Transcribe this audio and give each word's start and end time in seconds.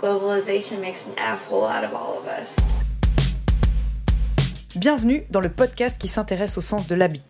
Globalization 0.00 0.80
makes 0.80 1.06
an 1.06 1.12
asshole 1.18 1.66
out 1.66 1.84
of 1.84 1.92
all 1.92 2.16
of 2.16 2.26
us. 2.26 2.56
Bienvenue 4.74 5.24
dans 5.28 5.40
le 5.40 5.50
podcast 5.50 5.98
qui 5.98 6.08
s'intéresse 6.08 6.56
au 6.56 6.62
sens 6.62 6.86
de 6.86 6.94
l'habit. 6.94 7.20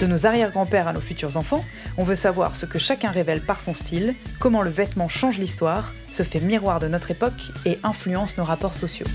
De 0.00 0.06
nos 0.06 0.24
arrière-grands-pères 0.24 0.88
à 0.88 0.94
nos 0.94 1.02
futurs 1.02 1.36
enfants, 1.36 1.62
on 1.98 2.04
veut 2.04 2.14
savoir 2.14 2.56
ce 2.56 2.64
que 2.64 2.78
chacun 2.78 3.10
révèle 3.10 3.42
par 3.42 3.60
son 3.60 3.74
style, 3.74 4.14
comment 4.38 4.62
le 4.62 4.70
vêtement 4.70 5.10
change 5.10 5.36
l'histoire, 5.36 5.92
se 6.10 6.22
fait 6.22 6.40
miroir 6.40 6.80
de 6.80 6.88
notre 6.88 7.10
époque 7.10 7.52
et 7.66 7.78
influence 7.82 8.38
nos 8.38 8.44
rapports 8.44 8.72
sociaux. 8.72 9.08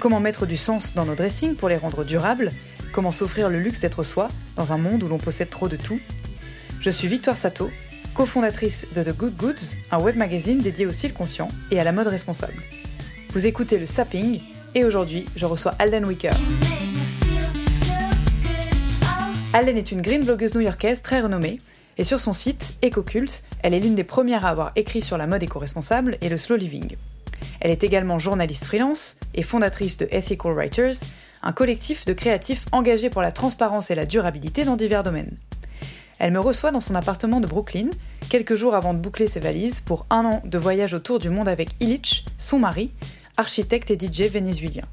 Comment 0.00 0.20
mettre 0.20 0.46
du 0.46 0.56
sens 0.56 0.94
dans 0.94 1.04
nos 1.04 1.14
dressings 1.14 1.54
pour 1.54 1.68
les 1.68 1.76
rendre 1.76 2.02
durables? 2.02 2.50
Comment 2.94 3.12
s'offrir 3.12 3.50
le 3.50 3.58
luxe 3.58 3.80
d'être 3.80 4.04
soi 4.04 4.28
dans 4.56 4.72
un 4.72 4.78
monde 4.78 5.02
où 5.02 5.08
l'on 5.08 5.18
possède 5.18 5.50
trop 5.50 5.68
de 5.68 5.76
tout? 5.76 6.00
Je 6.80 6.88
suis 6.88 7.08
Victoire 7.08 7.36
Sato, 7.36 7.70
cofondatrice 8.14 8.86
de 8.94 9.02
The 9.02 9.14
Good 9.16 9.36
Goods, 9.36 9.74
un 9.90 9.98
web 9.98 10.16
magazine 10.16 10.60
dédié 10.60 10.86
au 10.86 10.92
style 10.92 11.12
conscient 11.12 11.48
et 11.72 11.80
à 11.80 11.84
la 11.84 11.90
mode 11.90 12.06
responsable. 12.06 12.54
Vous 13.32 13.44
écoutez 13.44 13.76
le 13.76 13.86
Sapping 13.86 14.40
et 14.76 14.84
aujourd'hui, 14.84 15.26
je 15.34 15.44
reçois 15.44 15.72
Alden 15.80 16.04
Wicker. 16.04 16.32
Alden 19.52 19.76
est 19.76 19.90
une 19.90 20.00
green 20.00 20.24
blogueuse 20.24 20.54
new-yorkaise 20.54 21.02
très 21.02 21.20
renommée 21.20 21.58
et 21.98 22.04
sur 22.04 22.20
son 22.20 22.32
site 22.32 22.74
EcoCult, 22.84 23.42
elle 23.62 23.74
est 23.74 23.80
l'une 23.80 23.96
des 23.96 24.04
premières 24.04 24.46
à 24.46 24.50
avoir 24.50 24.72
écrit 24.76 25.00
sur 25.00 25.18
la 25.18 25.26
mode 25.26 25.42
éco-responsable 25.42 26.16
et 26.20 26.28
le 26.28 26.38
slow 26.38 26.56
living. 26.56 26.96
Elle 27.60 27.72
est 27.72 27.82
également 27.82 28.20
journaliste 28.20 28.64
freelance 28.64 29.18
et 29.34 29.42
fondatrice 29.42 29.96
de 29.96 30.08
Ethical 30.12 30.52
Writers, 30.52 30.94
un 31.42 31.52
collectif 31.52 32.04
de 32.04 32.12
créatifs 32.12 32.64
engagés 32.70 33.10
pour 33.10 33.22
la 33.22 33.32
transparence 33.32 33.90
et 33.90 33.96
la 33.96 34.06
durabilité 34.06 34.64
dans 34.64 34.76
divers 34.76 35.02
domaines. 35.02 35.36
Elle 36.18 36.32
me 36.32 36.40
reçoit 36.40 36.70
dans 36.70 36.80
son 36.80 36.94
appartement 36.94 37.40
de 37.40 37.46
Brooklyn, 37.46 37.88
quelques 38.28 38.54
jours 38.54 38.74
avant 38.74 38.94
de 38.94 38.98
boucler 38.98 39.26
ses 39.26 39.40
valises 39.40 39.80
pour 39.80 40.06
un 40.10 40.24
an 40.24 40.42
de 40.44 40.58
voyage 40.58 40.94
autour 40.94 41.18
du 41.18 41.28
monde 41.28 41.48
avec 41.48 41.70
Illich, 41.80 42.24
son 42.38 42.58
mari, 42.58 42.92
architecte 43.36 43.90
et 43.90 43.98
DJ 43.98 44.30
vénézuélien. 44.30 44.84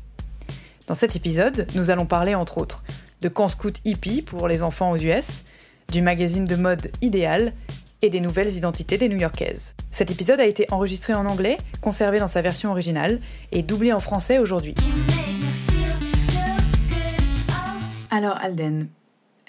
Dans 0.87 0.95
cet 0.95 1.15
épisode, 1.15 1.67
nous 1.75 1.89
allons 1.89 2.05
parler 2.05 2.35
entre 2.35 2.57
autres 2.57 2.83
de 3.21 3.29
camp 3.29 3.47
scout 3.47 3.79
hippie 3.85 4.23
pour 4.23 4.47
les 4.47 4.63
enfants 4.63 4.91
aux 4.91 4.97
US, 4.97 5.43
du 5.91 6.01
magazine 6.01 6.45
de 6.45 6.55
mode 6.55 6.91
Idéal 7.01 7.53
et 8.01 8.09
des 8.09 8.19
nouvelles 8.19 8.57
identités 8.57 8.97
des 8.97 9.09
New-Yorkaises. 9.09 9.75
Cet 9.91 10.09
épisode 10.09 10.39
a 10.39 10.45
été 10.45 10.65
enregistré 10.71 11.13
en 11.13 11.27
anglais, 11.27 11.57
conservé 11.81 12.17
dans 12.17 12.27
sa 12.27 12.41
version 12.41 12.71
originale 12.71 13.19
et 13.51 13.61
doublé 13.61 13.93
en 13.93 13.99
français 13.99 14.39
aujourd'hui. 14.39 14.73
Alors 18.09 18.37
Alden, 18.41 18.87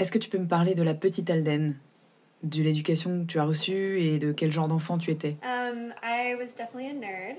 est-ce 0.03 0.13
que 0.13 0.19
tu 0.19 0.29
peux 0.29 0.39
me 0.39 0.47
parler 0.49 0.75
de 0.75 0.83
la 0.83 0.95
petite 0.95 1.31
Alden 1.31 1.77
de 2.43 2.63
l'éducation 2.63 3.21
que 3.23 3.27
tu 3.33 3.39
as 3.39 3.45
reçue 3.45 4.03
et 4.03 4.19
de 4.19 4.33
quel 4.33 4.53
genre 4.53 4.69
d'enfant 4.69 4.99
tu 4.99 5.11
étais? 5.11 5.37
Um, 5.45 5.93
I 6.03 6.35
was 6.35 6.49
definitely 6.57 6.91
a 6.91 6.95
nerd. 6.95 7.37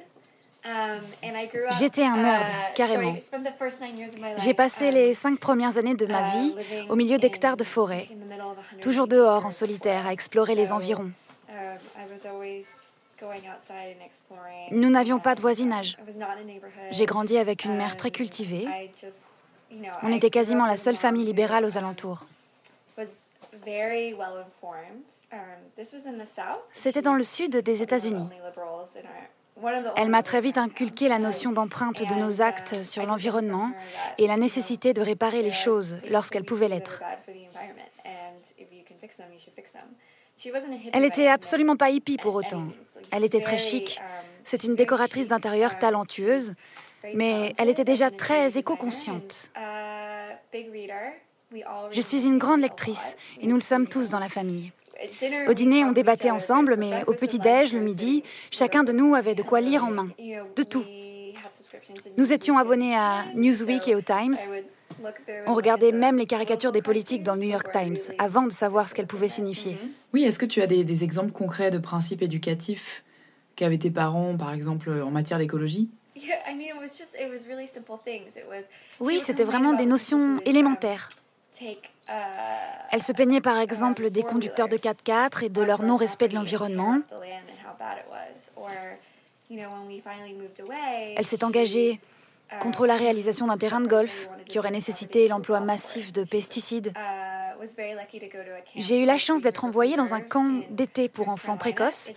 Um, 0.66 1.02
J'étais 1.77 2.04
un 2.05 2.15
nerd, 2.15 2.48
uh, 2.48 2.73
carrément. 2.73 3.14
J'ai 4.38 4.54
passé 4.54 4.88
um, 4.88 4.93
les 4.93 5.14
cinq 5.14 5.38
premières 5.38 5.77
années 5.77 5.93
de 5.93 6.05
ma 6.05 6.21
uh, 6.21 6.32
vie 6.32 6.55
au 6.88 6.95
milieu 6.95 7.15
in- 7.15 7.20
d'hectares 7.20 7.58
de 7.58 7.65
forêt, 7.65 8.08
toujours 8.80 9.08
dehors 9.09 9.45
en 9.45 9.49
solitaire 9.49 10.08
à 10.08 10.14
explorer 10.14 10.55
les 10.55 10.71
environs. 10.71 11.11
Nous 14.71 14.89
n'avions 14.89 15.20
pas 15.20 15.36
de 15.36 15.42
voisinage. 15.42 15.98
I 15.99 16.09
was 16.09 16.17
not 16.17 16.27
in 16.38 16.42
a 16.42 16.43
neighborhood. 16.45 16.92
J'ai 16.92 17.05
grandi 17.05 17.38
avec 17.38 17.65
une 17.65 17.76
mère 17.76 17.98
très 17.98 18.11
cultivée. 18.11 18.64
I 18.64 18.89
just, 18.99 19.20
you 19.71 19.80
know, 19.80 19.89
On 20.02 20.11
I 20.11 20.15
était 20.15 20.30
quasiment 20.30 20.65
la 20.65 20.77
seule 20.77 20.95
famille 20.98 21.26
libérale 21.26 21.65
aux 21.65 21.77
alentours. 21.77 22.26
C'était 26.71 27.02
dans 27.02 27.14
le 27.14 27.23
sud 27.23 27.58
des 27.58 27.81
États-Unis. 27.81 28.30
Elle 29.95 30.09
m'a 30.09 30.23
très 30.23 30.42
vite 30.42 30.58
inculqué 30.58 31.08
la 31.08 31.20
notion 31.20 31.52
d'empreinte 31.52 32.02
de 32.05 32.15
nos 32.15 32.42
actes 32.42 32.73
um, 32.73 32.83
sur 32.83 33.05
l'environnement 33.05 33.71
et 34.17 34.27
la 34.27 34.37
nécessité 34.37 34.93
de 34.93 35.02
réparer 35.02 35.42
les 35.42 35.52
choses 35.52 35.98
lorsqu'elles 36.09 36.43
pouvaient 36.43 36.70
l'être. 36.70 37.02
Elle 40.92 41.02
by 41.02 41.08
était 41.08 41.21
any 41.21 41.30
absolument 41.30 41.77
pas 41.77 41.92
hippie 41.92 42.17
pour 42.17 42.36
autant. 42.36 42.67
Elle 43.11 43.23
était 43.23 43.42
très 43.42 43.59
chic. 43.59 43.99
um, 44.02 44.05
C'est 44.43 44.64
une 44.64 44.76
décoratrice 44.76 45.27
d'intérieur 45.27 45.73
um, 45.73 45.80
talentueuse, 45.80 46.55
mais 47.14 47.53
elle 47.58 47.70
était 47.70 47.86
déjà 47.86 48.09
très 48.09 48.48
designer 48.48 48.58
éco-consciente. 48.58 49.52
Je 51.91 52.02
suis 52.02 52.25
une 52.25 52.37
grande 52.37 52.61
lectrice 52.61 53.15
et 53.41 53.47
nous 53.47 53.55
le 53.55 53.61
sommes 53.61 53.83
We, 53.83 53.89
tous 53.89 54.09
dans 54.09 54.19
la 54.19 54.30
famille. 54.30 54.71
at 55.02 55.08
dinner, 55.19 55.45
Au 55.45 55.49
we 55.49 55.55
dîner, 55.55 55.83
on 55.86 55.91
débattait 55.91 56.31
ensemble, 56.31 56.75
mais 56.77 57.03
au 57.08 57.14
petit-déj, 57.14 57.73
le 57.73 57.80
midi, 57.81 58.23
chacun 58.52 58.83
de 58.83 58.91
nous 58.91 59.15
avait 59.15 59.36
de 59.36 59.43
quoi 59.43 59.61
lire 59.61 59.83
en 59.83 59.91
main. 59.91 60.09
De 60.55 60.64
tout. 60.64 60.83
Nous 62.17 62.31
étions 62.33 62.58
abonnés 62.58 62.95
and 62.95 62.99
à 62.99 63.23
Times, 63.31 63.41
Newsweek 63.41 63.87
et 63.87 63.95
au 63.95 64.02
Times. 64.02 64.36
On 65.47 65.53
regardait 65.53 65.89
at 65.89 65.91
the 65.91 65.95
même 65.95 66.17
les 66.17 66.25
caricatures 66.25 66.71
des 66.71 66.81
politiques 66.81 67.23
dans 67.23 67.36
le 67.36 67.41
New 67.41 67.49
York 67.49 67.67
Times 67.71 67.97
avant 68.20 68.43
de 68.43 68.52
savoir 68.52 68.87
ce 68.87 68.93
qu'elles 68.93 69.08
pouvaient 69.08 69.27
signifier. 69.27 69.75
Oui, 70.14 70.23
est-ce 70.23 70.39
que 70.39 70.45
tu 70.45 70.61
as 70.61 70.67
des, 70.67 70.83
des 70.83 71.03
exemples 71.03 71.31
concrets 71.31 71.71
de 71.71 71.80
principes 71.80 72.21
éducatifs 72.21 73.03
qu'avaient 73.55 73.80
tes 73.80 73.91
parents, 73.91 74.37
par 74.37 74.53
exemple, 74.53 74.89
en 74.91 75.11
matière 75.11 75.39
d'écologie? 75.39 75.89
Yeah, 76.15 76.35
I 76.47 76.53
mean, 76.55 76.67
it 76.67 76.75
was 76.80 76.95
just, 76.97 77.15
it 77.20 77.30
was 77.30 77.47
really 77.49 77.67
simple 77.67 77.97
things. 78.05 78.35
It 78.37 78.45
was. 78.47 78.64
Oui, 78.99 79.20
c'était 79.20 79.43
vraiment 79.43 79.73
des 79.73 79.87
notions 79.87 80.39
élémentaires. 80.45 81.09
Take, 81.53 81.91
uh, 82.08 82.11
Elle 82.91 83.02
se 83.02 83.11
plaignait 83.11 83.41
par 83.41 83.59
exemple 83.59 84.09
des 84.09 84.23
conducteurs 84.23 84.67
de 84.67 84.77
4x4 84.77 85.45
et 85.45 85.49
de 85.49 85.61
leur 85.61 85.83
non-respect 85.83 86.27
de 86.27 86.36
l'environnement. 86.36 86.99
Elle 91.15 91.25
s'est 91.25 91.43
engagée 91.43 91.99
contre 92.59 92.86
la 92.86 92.97
réalisation 92.97 93.47
d'un 93.47 93.58
terrain 93.58 93.81
de 93.81 93.87
golf 93.87 94.30
qui 94.45 94.59
aurait 94.59 94.71
nécessité 94.71 95.27
l'emploi 95.27 95.59
massif 95.59 96.14
de 96.14 96.23
pesticides. 96.23 96.93
J'ai 98.75 99.02
eu 99.02 99.05
la 99.05 99.17
chance 99.17 99.41
d'être 99.41 99.64
envoyée 99.64 99.95
dans 99.95 100.14
un 100.14 100.21
camp 100.21 100.64
d'été 100.70 101.08
pour 101.08 101.30
enfants 101.30 101.58
précoces 101.58 102.11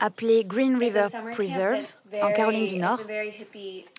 appelé 0.00 0.44
Green 0.44 0.76
River 0.76 1.06
Preserve 1.32 1.84
en 2.22 2.32
Caroline 2.32 2.66
du 2.66 2.76
Nord. 2.76 3.00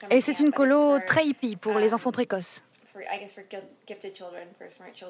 Et 0.09 0.21
c'est 0.21 0.39
une 0.39 0.51
colo 0.51 0.99
très 1.05 1.25
hippie 1.25 1.55
pour 1.55 1.79
les 1.79 1.93
enfants 1.93 2.11
précoces. 2.11 2.63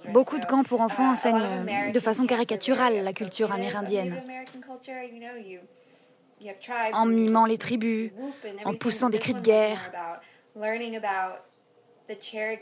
Beaucoup 0.10 0.40
de 0.40 0.46
camps 0.46 0.64
pour 0.64 0.82
enfants 0.82 1.12
enseignent 1.12 1.92
de 1.92 2.00
façon 2.00 2.26
caricaturale 2.26 3.04
la 3.04 3.14
culture 3.14 3.52
amérindienne, 3.52 4.22
en 6.94 7.06
mimant 7.06 7.46
les 7.46 7.58
tribus, 7.58 8.12
en 8.66 8.74
poussant 8.74 9.10
des 9.10 9.20
cris 9.20 9.34
de 9.34 9.42
guerre. 9.42 9.92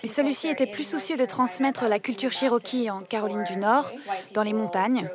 Et 0.01 0.07
celui-ci 0.07 0.47
était 0.47 0.67
plus 0.67 0.87
soucieux 0.87 1.17
de 1.17 1.25
transmettre 1.25 1.85
la 1.87 1.99
culture 1.99 2.31
cherokee 2.31 2.89
en 2.89 3.01
Caroline 3.01 3.43
du 3.43 3.57
Nord, 3.57 3.91
dans 4.33 4.43
les 4.43 4.53
montagnes, 4.53 5.09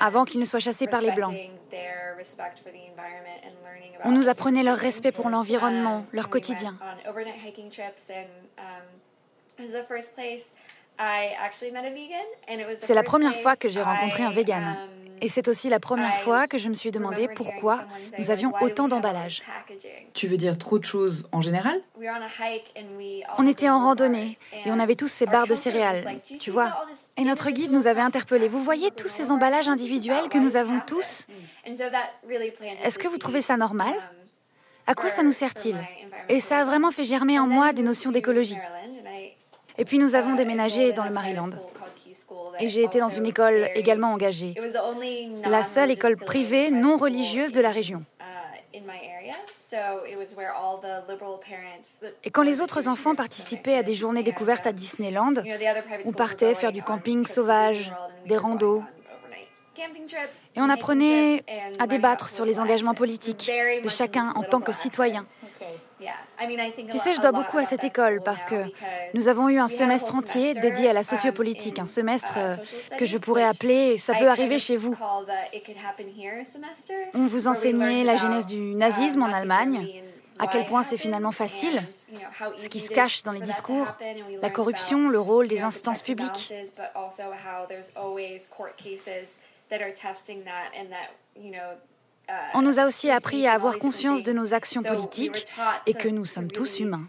avant 0.00 0.24
qu'ils 0.24 0.40
ne 0.40 0.44
soient 0.44 0.60
chassés 0.60 0.86
par 0.86 1.00
les 1.00 1.12
Blancs. 1.12 1.36
On 4.04 4.12
nous 4.12 4.28
apprenait 4.28 4.62
leur 4.62 4.76
respect 4.76 5.12
pour 5.12 5.30
l'environnement, 5.30 6.04
leur 6.12 6.28
quotidien. 6.28 6.78
C'est 12.80 12.94
la 12.94 13.02
première 13.02 13.36
fois 13.36 13.56
que 13.56 13.68
j'ai 13.68 13.82
rencontré 13.82 14.22
un 14.22 14.30
vegan. 14.30 14.76
Et 15.22 15.30
c'est 15.30 15.48
aussi 15.48 15.70
la 15.70 15.80
première 15.80 16.14
fois 16.16 16.46
que 16.46 16.58
je 16.58 16.68
me 16.68 16.74
suis 16.74 16.90
demandé 16.90 17.26
pourquoi 17.28 17.86
nous 18.18 18.30
avions 18.30 18.52
autant 18.60 18.86
d'emballages. 18.86 19.42
Tu 20.12 20.26
veux 20.26 20.36
dire 20.36 20.58
trop 20.58 20.78
de 20.78 20.84
choses 20.84 21.26
en 21.32 21.40
général? 21.40 21.80
On 23.38 23.46
était 23.46 23.70
en 23.70 23.78
randonnée 23.78 24.36
et 24.64 24.70
on 24.70 24.78
avait 24.78 24.94
tous 24.94 25.08
ces 25.08 25.24
barres 25.24 25.46
de 25.46 25.54
céréales, 25.54 26.20
tu 26.38 26.50
vois? 26.50 26.84
Et 27.16 27.24
notre 27.24 27.50
guide 27.50 27.72
nous 27.72 27.86
avait 27.86 28.02
interpellés. 28.02 28.48
Vous 28.48 28.62
voyez 28.62 28.90
tous 28.90 29.08
ces 29.08 29.30
emballages 29.30 29.68
individuels 29.68 30.28
que 30.28 30.38
nous 30.38 30.56
avons 30.56 30.80
tous? 30.86 31.26
Est-ce 31.64 32.98
que 32.98 33.08
vous 33.08 33.18
trouvez 33.18 33.40
ça 33.40 33.56
normal? 33.56 33.94
À 34.86 34.94
quoi 34.94 35.08
ça 35.08 35.22
nous 35.22 35.32
sert-il? 35.32 35.76
Et 36.28 36.40
ça 36.40 36.58
a 36.58 36.64
vraiment 36.64 36.90
fait 36.90 37.04
germer 37.04 37.38
en 37.38 37.46
moi 37.46 37.72
des 37.72 37.82
notions 37.82 38.12
d'écologie. 38.12 38.58
Et 39.78 39.84
puis 39.84 39.98
nous 39.98 40.14
avons 40.14 40.34
déménagé 40.34 40.92
dans 40.92 41.04
le 41.04 41.10
Maryland. 41.10 41.50
Et 42.60 42.68
j'ai 42.68 42.82
été 42.82 42.98
dans 42.98 43.08
une 43.08 43.26
école 43.26 43.68
également 43.74 44.12
engagée, 44.12 44.54
la 45.44 45.62
seule 45.62 45.90
école 45.90 46.16
privée 46.16 46.70
non 46.70 46.96
religieuse 46.96 47.52
de 47.52 47.60
la 47.60 47.70
région. 47.70 48.04
Et 52.24 52.30
quand 52.30 52.42
les 52.42 52.60
autres 52.60 52.88
enfants 52.88 53.14
participaient 53.14 53.76
à 53.76 53.82
des 53.82 53.94
journées 53.94 54.22
découvertes 54.22 54.66
à 54.66 54.72
Disneyland, 54.72 55.34
on 56.04 56.12
partait 56.12 56.54
faire 56.54 56.72
du 56.72 56.82
camping 56.82 57.26
sauvage, 57.26 57.92
des 58.26 58.36
randos. 58.36 58.82
Et 60.54 60.60
on 60.60 60.68
apprenait 60.70 61.44
à 61.78 61.86
débattre 61.86 62.30
sur 62.30 62.44
les 62.44 62.60
engagements 62.60 62.94
politiques 62.94 63.50
de 63.82 63.88
chacun 63.88 64.32
en 64.34 64.42
tant 64.42 64.60
que 64.60 64.72
citoyen. 64.72 65.26
Tu 65.98 66.98
sais, 66.98 67.14
je 67.14 67.20
dois 67.20 67.32
beaucoup 67.32 67.58
à 67.58 67.64
cette 67.64 67.84
école 67.84 68.20
parce 68.22 68.44
que 68.44 68.64
nous 69.14 69.28
avons 69.28 69.48
eu 69.48 69.58
un 69.58 69.68
semestre 69.68 70.14
entier 70.14 70.54
dédié 70.54 70.90
à 70.90 70.92
la 70.92 71.02
sociopolitique, 71.02 71.78
un 71.78 71.86
semestre 71.86 72.34
euh, 72.36 72.56
que 72.98 73.06
je 73.06 73.16
pourrais 73.16 73.44
appeler 73.44 73.96
Ça 73.96 74.14
peut 74.14 74.28
arriver 74.28 74.58
chez 74.58 74.76
vous. 74.76 74.94
On 77.14 77.26
vous 77.26 77.48
enseignait 77.48 78.04
la 78.04 78.16
genèse 78.16 78.46
du 78.46 78.74
nazisme 78.74 79.22
en 79.22 79.32
Allemagne, 79.32 80.02
à 80.38 80.46
quel 80.46 80.66
point 80.66 80.82
c'est 80.82 80.98
finalement 80.98 81.32
facile, 81.32 81.80
ce 82.56 82.68
qui 82.68 82.80
se 82.80 82.90
cache 82.90 83.22
dans 83.22 83.32
les 83.32 83.40
discours, 83.40 83.86
la 84.42 84.50
corruption, 84.50 85.08
le 85.08 85.20
rôle 85.20 85.48
des 85.48 85.62
instances 85.62 86.02
publiques. 86.02 86.52
On 92.54 92.62
nous 92.62 92.78
a 92.78 92.86
aussi 92.86 93.10
appris 93.10 93.46
à 93.46 93.52
avoir 93.52 93.78
conscience 93.78 94.22
de 94.22 94.32
nos 94.32 94.54
actions 94.54 94.82
politiques 94.82 95.46
et 95.86 95.94
que 95.94 96.08
nous 96.08 96.24
sommes 96.24 96.50
tous 96.50 96.80
humains. 96.80 97.08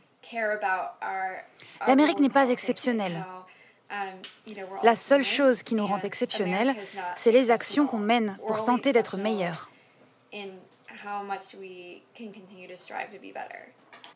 L'Amérique 1.87 2.19
n'est 2.19 2.29
pas 2.29 2.49
exceptionnelle. 2.49 3.25
La 4.83 4.95
seule 4.95 5.23
chose 5.23 5.63
qui 5.63 5.75
nous 5.75 5.85
rend 5.85 6.01
exceptionnels, 6.01 6.75
c'est 7.15 7.31
les 7.31 7.51
actions 7.51 7.87
qu'on 7.87 7.99
mène 7.99 8.37
pour 8.45 8.65
tenter 8.65 8.91
d'être 8.91 9.17
meilleurs. 9.17 9.71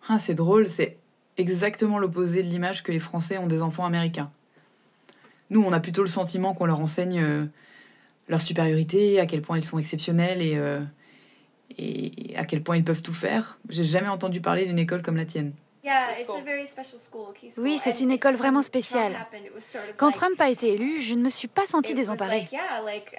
Ah, 0.10 0.20
c'est 0.20 0.34
drôle, 0.34 0.68
c'est 0.68 0.98
exactement 1.38 2.00
l'opposé 2.00 2.44
de 2.44 2.50
l'image 2.50 2.84
que 2.84 2.92
les 2.92 3.00
Français 3.00 3.38
ont 3.38 3.48
des 3.48 3.62
enfants 3.62 3.86
américains. 3.86 4.32
Nous, 5.50 5.64
on 5.64 5.72
a 5.74 5.80
plutôt 5.80 6.02
le 6.02 6.08
sentiment 6.08 6.54
qu'on 6.54 6.66
leur 6.66 6.80
enseigne 6.80 7.22
euh, 7.22 7.46
leur 8.28 8.42
supériorité, 8.42 9.20
à 9.20 9.26
quel 9.26 9.42
point 9.42 9.58
ils 9.58 9.64
sont 9.64 9.80
exceptionnels 9.80 10.42
et, 10.42 10.56
euh, 10.56 10.82
et 11.78 12.36
à 12.36 12.46
quel 12.46 12.64
point 12.64 12.78
ils 12.78 12.84
peuvent 12.84 13.02
tout 13.02 13.14
faire. 13.14 13.60
J'ai 13.70 13.84
jamais 13.84 14.08
entendu 14.08 14.42
parler 14.42 14.66
d'une 14.66 14.80
école 14.80 15.02
comme 15.02 15.18
la 15.18 15.26
tienne. 15.26 15.54
Oui, 17.58 17.80
c'est 17.80 18.00
une 18.00 18.12
école 18.12 18.36
vraiment 18.36 18.62
spéciale. 18.62 19.16
Quand 19.98 20.12
Trump 20.12 20.40
a 20.40 20.50
été 20.50 20.74
élu, 20.74 21.02
je 21.02 21.16
ne 21.16 21.24
me 21.24 21.30
suis 21.30 21.48
pas 21.48 21.66
sentie 21.66 21.96
désemparée. 21.96 22.48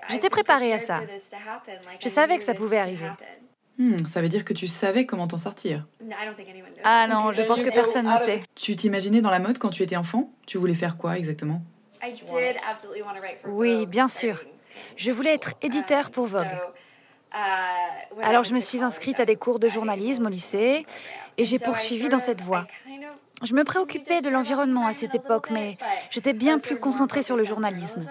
J'étais 0.08 0.30
préparée 0.30 0.72
à 0.72 0.78
ça. 0.78 1.00
Je 2.00 2.08
savais 2.08 2.38
que 2.38 2.44
ça 2.44 2.54
pouvait 2.54 2.78
arriver. 2.78 3.10
Hmm, 3.78 3.96
ça 4.06 4.20
veut 4.20 4.28
dire 4.28 4.44
que 4.44 4.52
tu 4.52 4.66
savais 4.66 5.06
comment 5.06 5.26
t'en 5.26 5.38
sortir. 5.38 5.86
Ah 6.84 7.06
non, 7.08 7.32
je 7.32 7.42
pense 7.42 7.62
que 7.62 7.70
personne 7.70 8.06
ne 8.06 8.16
sait. 8.16 8.42
Tu 8.54 8.76
t'imaginais 8.76 9.22
dans 9.22 9.30
la 9.30 9.40
mode 9.40 9.58
quand 9.58 9.70
tu 9.70 9.82
étais 9.82 9.96
enfant? 9.96 10.30
Tu 10.46 10.58
voulais 10.58 10.74
faire 10.74 10.96
quoi 10.96 11.18
exactement? 11.18 11.62
Oui, 13.46 13.86
bien 13.86 14.08
sûr. 14.08 14.44
Je 14.96 15.10
voulais 15.10 15.34
être 15.34 15.54
éditeur 15.62 16.10
pour 16.10 16.26
Vogue. 16.26 16.46
Alors 18.22 18.44
je 18.44 18.54
me 18.54 18.60
suis 18.60 18.82
inscrite 18.82 19.18
à 19.20 19.24
des 19.24 19.36
cours 19.36 19.58
de 19.58 19.68
journalisme 19.68 20.26
au 20.26 20.28
lycée 20.28 20.86
et 21.38 21.44
j'ai 21.44 21.58
poursuivi 21.58 22.08
dans 22.08 22.18
cette 22.18 22.42
voie. 22.42 22.66
Je 23.42 23.54
me 23.54 23.64
préoccupais 23.64 24.20
de 24.20 24.28
l'environnement 24.28 24.86
à 24.86 24.92
cette 24.92 25.14
époque, 25.14 25.50
mais 25.50 25.76
j'étais 26.10 26.32
bien 26.32 26.58
plus 26.58 26.78
concentrée 26.78 27.22
sur 27.22 27.36
le 27.36 27.44
journalisme. 27.44 28.06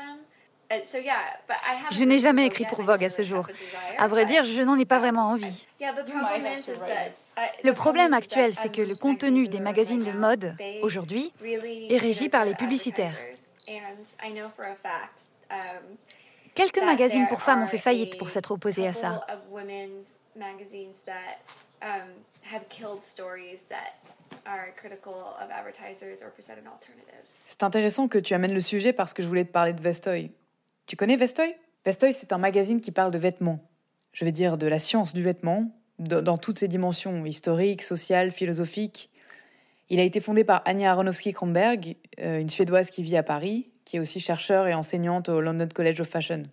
Je 1.92 2.04
n'ai 2.04 2.20
jamais 2.20 2.46
écrit 2.46 2.66
pour 2.66 2.82
Vogue 2.82 3.04
à 3.04 3.10
ce 3.10 3.22
jour. 3.22 3.48
À 3.98 4.08
vrai 4.08 4.26
dire, 4.26 4.44
je 4.44 4.62
n'en 4.62 4.78
ai 4.78 4.86
pas 4.86 5.00
vraiment 5.00 5.30
envie. 5.30 5.68
Le 7.64 7.74
problème 7.74 8.14
actuel, 8.14 8.54
c'est 8.54 8.72
que 8.72 8.82
le 8.82 8.96
contenu 8.96 9.48
des 9.48 9.60
magazines 9.60 10.04
de 10.04 10.12
mode, 10.12 10.56
aujourd'hui, 10.82 11.32
est 11.44 11.98
régi 11.98 12.30
par 12.30 12.46
les 12.46 12.56
publicitaires. 12.56 13.16
Quelques 16.54 16.84
magazines 16.84 17.28
pour 17.28 17.42
femmes 17.42 17.64
ont 17.64 17.68
fait 17.68 17.78
faillite 17.78 18.18
pour 18.18 18.30
s'être 18.30 18.52
opposés 18.52 18.88
à 18.88 18.94
ça. 18.94 19.26
C'est 27.46 27.64
intéressant 27.64 28.08
que 28.08 28.18
tu 28.18 28.34
amènes 28.34 28.54
le 28.54 28.60
sujet 28.60 28.94
parce 28.94 29.14
que 29.14 29.24
je 29.24 29.28
voulais 29.28 29.46
te 29.46 29.52
parler 29.52 29.74
de 29.74 29.82
Vestoy. 29.82 30.32
Tu 30.88 30.96
connais 30.96 31.16
Vestoy? 31.16 31.56
Vestoy, 31.86 32.14
c'est 32.14 32.34
un 32.34 32.38
magazine 32.38 32.82
qui 32.82 32.92
parle 32.92 33.12
de 33.12 33.18
vêtements. 33.18 33.60
Je 34.14 34.26
vais 34.26 34.32
dire 34.32 34.58
de 34.58 34.68
la 34.68 34.80
science 34.80 35.14
du 35.14 35.24
vêtement, 35.24 35.72
dans 36.00 36.38
toutes 36.38 36.60
ses 36.60 36.68
dimensions, 36.68 37.26
historiques, 37.26 37.82
sociales, 37.82 38.32
philosophiques. 38.32 39.10
Il 39.90 40.00
a 40.00 40.04
été 40.04 40.20
fondé 40.20 40.44
par 40.44 40.64
Anja 40.66 40.92
Aronofsky-Kronberg, 40.92 41.96
euh, 42.20 42.40
une 42.40 42.50
Suédoise 42.50 42.90
qui 42.90 43.04
vit 43.04 43.18
à 43.18 43.24
Paris, 43.24 43.71
qui 43.92 43.98
est 43.98 44.00
aussi 44.00 44.22
chercheure 44.22 44.70
et 44.70 44.74
enseignante 44.74 45.28
au 45.28 45.42
London 45.42 45.68
College 45.68 46.00
of 46.00 46.08
Fashion. 46.08 46.44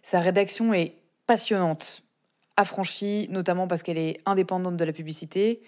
Sa 0.00 0.18
rédaction 0.18 0.72
est 0.72 0.94
passionnante, 1.26 2.04
affranchie, 2.56 3.26
notamment 3.28 3.68
parce 3.68 3.82
qu'elle 3.82 3.98
est 3.98 4.18
indépendante 4.24 4.78
de 4.78 4.84
la 4.86 4.94
publicité, 4.94 5.60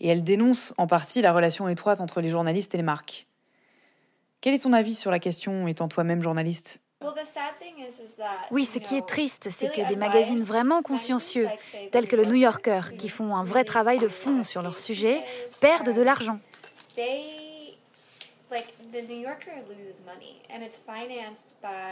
et 0.00 0.08
elle 0.08 0.22
dénonce 0.22 0.74
en 0.76 0.86
partie 0.86 1.22
la 1.22 1.32
relation 1.32 1.70
étroite 1.70 2.02
entre 2.02 2.20
les 2.20 2.28
journalistes 2.28 2.74
et 2.74 2.76
les 2.76 2.82
marques. 2.82 3.26
Quel 4.42 4.52
est 4.52 4.58
ton 4.58 4.74
avis 4.74 4.94
sur 4.94 5.10
la 5.10 5.18
question, 5.18 5.66
étant 5.68 5.88
toi-même 5.88 6.22
journaliste? 6.22 6.82
Oui, 8.50 8.66
ce 8.66 8.80
qui 8.80 8.98
est 8.98 9.06
triste, 9.06 9.48
c'est 9.48 9.72
que 9.72 9.88
des 9.88 9.96
magazines 9.96 10.42
vraiment 10.42 10.82
consciencieux, 10.82 11.48
tels 11.92 12.08
que 12.08 12.16
le 12.16 12.26
New 12.26 12.34
Yorker, 12.34 12.94
qui 12.98 13.08
font 13.08 13.34
un 13.36 13.44
vrai 13.44 13.64
travail 13.64 13.98
de 14.00 14.08
fond 14.08 14.42
sur 14.42 14.60
leur 14.60 14.78
sujet, 14.78 15.22
perdent 15.60 15.94
de 15.94 16.02
l'argent. 16.02 16.40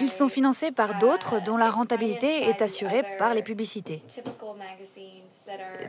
Ils 0.01 0.13
sont 0.13 0.29
financés 0.29 0.71
par 0.71 0.99
d'autres 0.99 1.41
dont 1.41 1.57
la 1.57 1.71
rentabilité 1.71 2.49
est 2.49 2.63
assurée 2.63 3.03
par 3.19 3.35
les 3.35 3.43
publicités. 3.43 4.03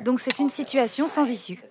Donc 0.04 0.19
c'est 0.19 0.39
une 0.39 0.50
situation 0.50 1.07
sans 1.07 1.30
issue. 1.30 1.62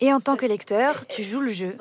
Et 0.00 0.12
en 0.12 0.20
tant 0.20 0.36
que 0.36 0.46
lecteur, 0.46 1.06
tu 1.06 1.22
joues 1.22 1.40
le 1.40 1.52
jeu. 1.52 1.76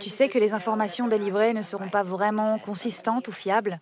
Tu 0.00 0.08
sais 0.08 0.28
que 0.28 0.38
les 0.38 0.54
informations 0.54 1.06
délivrées 1.06 1.52
ne 1.52 1.62
seront 1.62 1.90
pas 1.90 2.02
vraiment 2.02 2.58
consistantes 2.58 3.28
ou 3.28 3.32
fiables. 3.32 3.78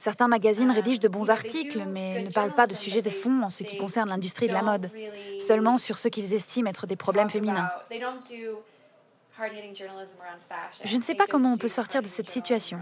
Certains 0.00 0.28
magazines 0.28 0.70
rédigent 0.70 0.98
de 0.98 1.08
bons 1.08 1.28
articles, 1.28 1.84
mais 1.86 2.24
ne 2.24 2.30
parlent 2.30 2.54
pas 2.54 2.66
de 2.66 2.72
sujets 2.72 3.02
de 3.02 3.10
fond 3.10 3.42
en 3.42 3.50
ce 3.50 3.64
qui 3.64 3.76
concerne 3.76 4.08
l'industrie 4.08 4.48
de 4.48 4.54
la 4.54 4.62
mode, 4.62 4.90
seulement 5.38 5.76
sur 5.76 5.98
ce 5.98 6.08
qu'ils 6.08 6.32
estiment 6.32 6.70
être 6.70 6.86
des 6.86 6.96
problèmes 6.96 7.28
féminins. 7.28 7.70
Je 10.84 10.96
ne 10.96 11.02
sais 11.02 11.14
pas 11.14 11.26
comment 11.26 11.52
on 11.52 11.58
peut 11.58 11.68
sortir 11.68 12.00
de 12.00 12.06
cette 12.06 12.30
situation. 12.30 12.80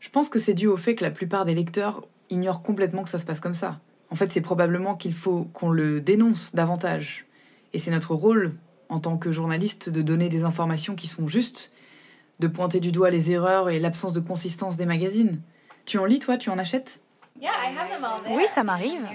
Je 0.00 0.08
pense 0.10 0.28
que 0.28 0.40
c'est 0.40 0.54
dû 0.54 0.66
au 0.66 0.76
fait 0.76 0.96
que 0.96 1.04
la 1.04 1.12
plupart 1.12 1.44
des 1.44 1.54
lecteurs 1.54 2.04
ignorent 2.30 2.64
complètement 2.64 3.04
que 3.04 3.10
ça 3.10 3.20
se 3.20 3.24
passe 3.24 3.38
comme 3.38 3.54
ça. 3.54 3.78
En 4.10 4.16
fait, 4.16 4.32
c'est 4.32 4.40
probablement 4.40 4.96
qu'il 4.96 5.14
faut 5.14 5.44
qu'on 5.52 5.70
le 5.70 6.00
dénonce 6.00 6.52
davantage. 6.52 7.26
Et 7.72 7.78
c'est 7.78 7.92
notre 7.92 8.16
rôle 8.16 8.56
en 8.88 9.00
tant 9.00 9.16
que 9.16 9.32
journaliste 9.32 9.88
de 9.88 10.02
donner 10.02 10.28
des 10.28 10.44
informations 10.44 10.94
qui 10.94 11.06
sont 11.06 11.28
justes, 11.28 11.70
de 12.38 12.46
pointer 12.46 12.80
du 12.80 12.92
doigt 12.92 13.10
les 13.10 13.32
erreurs 13.32 13.68
et 13.70 13.78
l'absence 13.78 14.12
de 14.12 14.20
consistance 14.20 14.76
des 14.76 14.86
magazines. 14.86 15.40
Tu 15.84 15.98
en 15.98 16.04
lis, 16.04 16.18
toi? 16.18 16.36
Tu 16.36 16.50
en 16.50 16.58
achètes? 16.58 17.02
Oui, 18.30 18.46
ça 18.46 18.64
m'arrive. 18.64 19.06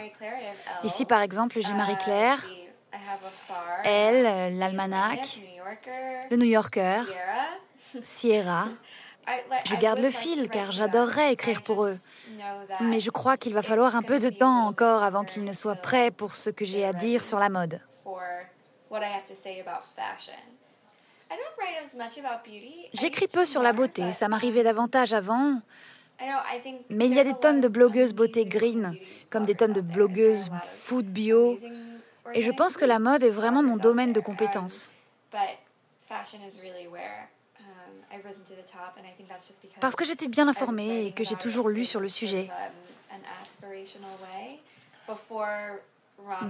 Ici, 0.84 1.06
par 1.06 1.22
exemple, 1.22 1.60
j'ai 1.62 1.74
Marie-Claire, 1.74 2.46
Elle, 3.84 4.58
l'Almanach, 4.58 5.40
le 6.30 6.38
New 6.38 6.46
Yorker, 6.46 7.04
Sierra. 8.02 8.68
Je 9.66 9.76
garde 9.76 10.00
le 10.00 10.12
fil 10.12 10.50
car 10.50 10.74
j'adorerais 10.74 11.32
écrire 11.32 11.62
pour 11.62 11.86
eux. 11.86 11.98
Mais 12.82 13.00
je 13.00 13.10
crois 13.10 13.38
qu'il 13.38 13.54
va 13.54 13.62
falloir 13.62 13.96
un 13.96 14.02
peu 14.02 14.20
de 14.20 14.30
temps 14.30 14.66
encore 14.66 15.02
avant 15.04 15.24
qu'ils 15.24 15.46
ne 15.46 15.54
soient 15.54 15.76
prêts 15.76 16.12
pour 16.12 16.36
ce 16.36 16.50
que 16.50 16.66
j'ai 16.66 16.84
à 16.84 16.92
dire 16.92 17.24
sur 17.24 17.40
la 17.40 17.48
mode. 17.48 17.80
J'écris 22.94 23.28
peu 23.28 23.46
sur 23.46 23.62
la 23.62 23.74
beauté, 23.74 24.12
ça 24.12 24.28
m'arrivait 24.28 24.64
davantage 24.64 25.14
avant. 25.14 25.62
Mais 26.90 27.06
il 27.06 27.14
y 27.14 27.20
a 27.20 27.24
des 27.24 27.34
tonnes 27.34 27.60
de 27.60 27.68
blogueuses 27.68 28.14
beauté 28.14 28.46
green, 28.46 28.96
comme 29.30 29.46
des 29.46 29.56
tonnes 29.56 29.74
de 29.74 29.82
blogueuses 29.82 30.50
food 30.64 31.06
bio. 31.06 31.58
Et 32.34 32.42
je 32.42 32.52
pense 32.52 32.78
que 32.78 32.86
la 32.86 33.00
mode 33.00 33.24
est 33.24 33.30
vraiment 33.30 33.64
mon 33.64 33.78
domaine 33.78 34.14
de 34.14 34.20
compétence. 34.20 34.92
Parce 39.82 39.96
que 39.96 40.06
j'étais 40.06 40.28
bien 40.28 40.48
informée 40.48 41.08
et 41.08 41.12
que 41.12 41.24
j'ai 41.24 41.36
toujours 41.36 41.70
lu 41.70 41.84
sur 41.84 42.00
le 42.00 42.10
sujet. 42.10 42.50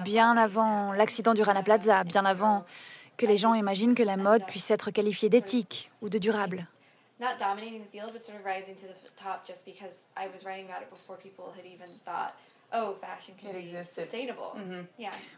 Bien 0.03 0.37
avant 0.37 0.93
l'accident 0.93 1.33
du 1.33 1.41
Rana 1.41 1.63
Plaza, 1.63 2.03
bien 2.03 2.25
avant 2.25 2.65
que 3.17 3.25
les 3.25 3.37
gens 3.37 3.53
imaginent 3.53 3.95
que 3.95 4.03
la 4.03 4.17
mode 4.17 4.45
puisse 4.45 4.69
être 4.71 4.91
qualifiée 4.91 5.29
d'éthique 5.29 5.91
ou 6.01 6.09
de 6.09 6.17
durable. 6.17 6.67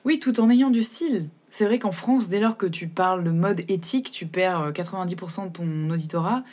Oui, 0.05 0.20
tout 0.20 0.39
en 0.39 0.50
ayant 0.50 0.70
du 0.70 0.82
style. 0.82 1.27
C'est 1.50 1.65
vrai 1.65 1.79
qu'en 1.79 1.91
France, 1.91 2.29
dès 2.29 2.39
lors 2.39 2.55
que 2.58 2.65
tu 2.65 2.88
parles 2.88 3.24
de 3.25 3.32
mode 3.32 3.70
éthique, 3.70 4.12
tu 4.12 4.25
perds 4.25 4.72
90% 4.72 5.41
euh, 5.41 5.46
de 5.48 5.51
ton 5.51 5.89
auditorat 5.89 6.44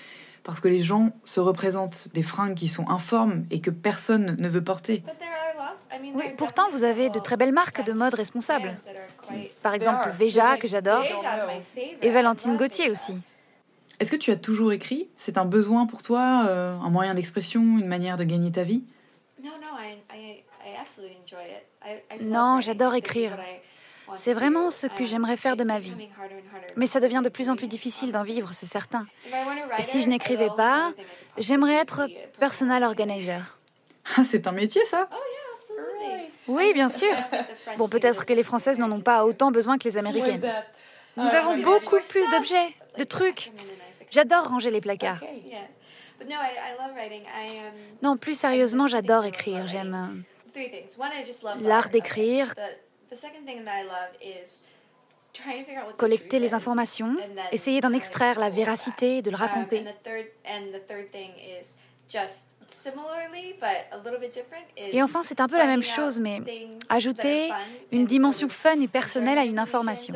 parce 0.43 0.61
que 0.61 0.67
les 0.67 0.81
gens 0.81 1.13
se 1.25 1.39
représentent 1.39 2.09
des 2.15 2.23
fringues 2.23 2.57
qui 2.57 2.67
sont 2.67 2.89
informes 2.89 3.45
et 3.53 3.61
que 3.61 3.71
personne 3.71 4.37
ne 4.39 4.49
veut 4.49 4.65
porter. 4.65 5.05
Oui, 6.15 6.25
pourtant, 6.37 6.69
vous 6.71 6.85
avez 6.85 7.11
de 7.11 7.19
très 7.19 7.37
belles 7.37 7.53
marques 7.53 7.85
de 7.85 7.93
mode 7.93 8.15
responsables. 8.15 8.79
Par 9.63 9.75
exemple, 9.75 10.11
Veja, 10.11 10.57
que 10.57 10.69
j'adore, 10.69 11.05
et 12.01 12.11
Valentine 12.11 12.57
Gauthier 12.57 12.91
aussi. 12.91 13.15
Est-ce 14.01 14.11
que 14.11 14.17
tu 14.17 14.31
as 14.31 14.37
toujours 14.37 14.73
écrit? 14.73 15.09
C'est 15.17 15.39
un 15.39 15.45
besoin 15.45 15.87
pour 15.87 16.03
toi, 16.03 16.47
euh, 16.49 16.75
un 16.75 16.91
moyen 16.91 17.15
d'expression, 17.15 17.61
une 17.61 17.87
manière 17.87 18.17
de 18.17 18.25
gagner 18.25 18.51
ta 18.51 18.65
vie? 18.65 18.83
Non, 22.21 22.61
j'adore 22.61 22.95
écrire. 22.95 23.37
C'est 24.17 24.35
vraiment 24.35 24.71
ce 24.71 24.87
que 24.87 25.05
j'aimerais 25.05 25.37
faire 25.37 25.57
de 25.57 25.65
ma 25.65 25.79
vie. 25.79 25.95
Mais 26.77 26.87
ça 26.87 27.01
devient 27.01 27.23
de 27.25 27.29
plus 27.29 27.49
en 27.49 27.57
plus 27.57 27.69
difficile 27.69 28.13
d'en 28.13 28.25
vivre, 28.25 28.53
c'est 28.53 28.67
certain. 28.67 29.07
Et 29.79 29.83
si 29.83 30.03
je 30.03 30.09
n'écrivais 30.09 30.51
pas, 30.57 30.93
j'aimerais 31.39 31.75
être 31.77 32.09
personal 32.39 32.83
organizer. 32.83 33.59
Ah, 34.17 34.25
c'est 34.25 34.47
un 34.47 34.53
métier, 34.53 34.85
ça? 34.85 35.09
Oh, 35.13 35.17
oui, 36.49 36.73
bien 36.73 36.89
sûr. 36.89 37.15
Bon, 37.79 37.89
peut-être 37.89 38.27
que 38.27 38.33
les 38.33 38.43
Françaises 38.43 38.79
n'en 38.79 38.91
ont 38.91 39.01
pas 39.01 39.25
autant 39.25 39.51
besoin 39.51 39.79
que 39.79 39.85
les 39.85 39.97
Américaines. 39.97 40.43
Nous 41.17 41.29
avons 41.29 41.59
beaucoup 41.59 41.99
plus 42.09 42.29
d'objets, 42.31 42.75
de 42.99 43.05
trucs. 43.05 43.53
J'adore 44.11 44.49
ranger 44.49 44.71
les 44.71 44.81
placards. 44.81 45.23
Non, 48.03 48.17
plus 48.17 48.39
sérieusement, 48.39 48.89
j'adore 48.89 49.25
écrire. 49.25 49.67
J'aime 49.67 50.25
euh, 50.57 51.59
l'art 51.61 51.89
d'écrire, 51.89 52.55
collecter 55.97 56.39
les 56.39 56.55
informations, 56.55 57.17
essayer 57.53 57.81
d'en 57.81 57.93
extraire 57.93 58.39
la 58.39 58.51
véracité, 58.51 59.23
de 59.23 59.31
le 59.31 59.37
raconter. 59.37 59.85
Et 64.77 65.03
enfin, 65.03 65.23
c'est 65.23 65.41
un 65.41 65.49
peu 65.49 65.59
la 65.59 65.67
même 65.67 65.83
chose, 65.83 66.19
mais 66.19 66.41
ajouter 66.89 67.51
une 67.91 68.07
dimension 68.07 68.49
fun 68.49 68.81
et 68.81 68.89
personnelle 68.89 69.39
à 69.39 69.45
une 69.45 69.59
information. 69.59 70.15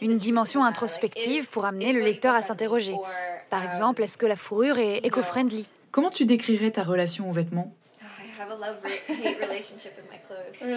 Une 0.00 0.18
dimension 0.18 0.64
introspective 0.64 1.48
pour 1.48 1.64
amener 1.64 1.92
le 1.92 2.00
lecteur 2.00 2.34
à 2.34 2.42
s'interroger. 2.42 2.96
Par 3.50 3.62
um, 3.62 3.66
exemple, 3.66 4.02
est-ce 4.02 4.18
que 4.18 4.26
la 4.26 4.36
fourrure 4.36 4.78
est 4.78 4.98
éco-friendly? 4.98 5.66
Comment 5.92 6.10
tu 6.10 6.24
décrirais 6.24 6.70
ta 6.72 6.82
relation 6.82 7.30
aux 7.30 7.32
vêtements? 7.32 7.72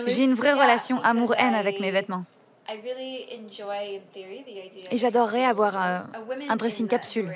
J'ai 0.08 0.24
une 0.24 0.34
vraie 0.34 0.54
relation 0.54 1.01
amour-haine 1.01 1.56
avec 1.56 1.80
mes 1.80 1.92
vêtements. 1.92 2.25
Et 4.92 4.98
j'adorerais 4.98 5.46
avoir 5.46 5.78
un, 5.78 6.10
un 6.50 6.56
dressing 6.56 6.88
capsule. 6.88 7.36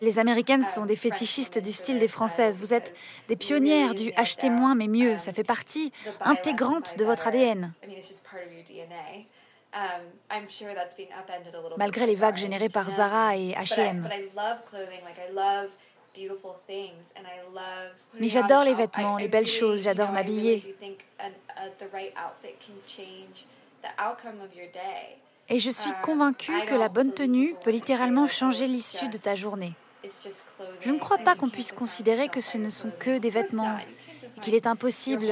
Les 0.00 0.18
Américaines 0.18 0.64
sont 0.64 0.86
des 0.86 0.96
fétichistes 0.96 1.58
du 1.58 1.72
style 1.72 1.98
des 1.98 2.08
Françaises. 2.08 2.58
Vous 2.58 2.74
êtes 2.74 2.94
des 3.28 3.36
pionnières 3.36 3.94
du 3.94 4.12
acheter 4.16 4.50
moins 4.50 4.74
mais 4.74 4.88
mieux. 4.88 5.18
Ça 5.18 5.32
fait 5.32 5.44
partie 5.44 5.92
intégrante 6.20 6.96
de 6.96 7.04
votre 7.04 7.26
ADN. 7.26 7.72
Malgré 11.76 12.06
les 12.06 12.14
vagues 12.14 12.36
générées 12.36 12.68
par 12.68 12.90
Zara 12.90 13.36
et 13.36 13.52
H&M. 13.52 14.08
Mais 18.14 18.28
j'adore 18.28 18.64
les 18.64 18.74
vêtements, 18.74 19.16
les 19.16 19.28
belles 19.28 19.46
choses, 19.46 19.82
j'adore 19.82 20.12
m'habiller. 20.12 20.74
Et 25.48 25.58
je 25.58 25.70
suis 25.70 25.92
convaincue 26.02 26.64
que 26.66 26.74
la 26.74 26.88
bonne 26.88 27.12
tenue 27.14 27.54
peut 27.62 27.70
littéralement 27.70 28.26
changer 28.26 28.66
l'issue 28.66 29.08
de 29.08 29.16
ta 29.16 29.34
journée. 29.34 29.72
Je 30.80 30.90
ne 30.90 30.98
crois 30.98 31.18
pas 31.18 31.34
qu'on 31.34 31.48
puisse 31.48 31.72
considérer 31.72 32.28
que 32.28 32.40
ce 32.40 32.58
ne 32.58 32.70
sont 32.70 32.90
que 32.98 33.18
des 33.18 33.30
vêtements 33.30 33.78
et 33.78 34.40
qu'il 34.40 34.54
est 34.54 34.66
impossible 34.66 35.26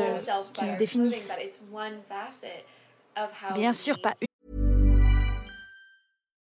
qu'ils 0.53 0.67
nous 0.67 0.77
définissent. 0.77 1.37
Bien 3.55 3.73
sûr, 3.73 4.01
pas 4.01 4.15
une. 4.21 4.26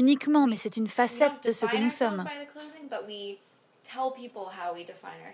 Uniquement, 0.00 0.46
mais 0.46 0.56
c'est 0.56 0.78
une 0.78 0.88
facette 0.88 1.44
de 1.44 1.52
ce 1.52 1.66
que 1.66 1.76
nous 1.76 1.90
sommes. 1.90 2.24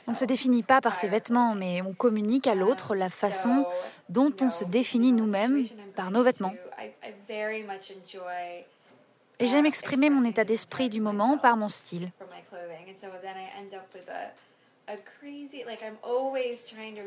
On 0.09 0.11
ne 0.11 0.17
se 0.17 0.25
définit 0.25 0.65
pas 0.65 0.81
par 0.81 0.97
ses 0.97 1.07
vêtements, 1.07 1.55
mais 1.55 1.83
on 1.83 1.95
communique 1.95 2.49
à 2.49 2.57
l'autre 2.57 2.97
la 2.97 3.09
façon 3.09 3.65
dont 4.09 4.33
on 4.41 4.51
se 4.51 4.65
définit 4.65 5.13
nous-mêmes 5.13 5.63
par 5.95 6.11
nos 6.11 6.25
vêtements. 6.25 6.53
Et 9.39 9.47
j'aime 9.47 9.67
exprimer 9.67 10.11
mon 10.11 10.25
état 10.25 10.43
d'esprit 10.43 10.89
du 10.89 11.01
moment 11.01 11.39
par 11.39 11.57
mon 11.57 11.69
style. 11.69 12.11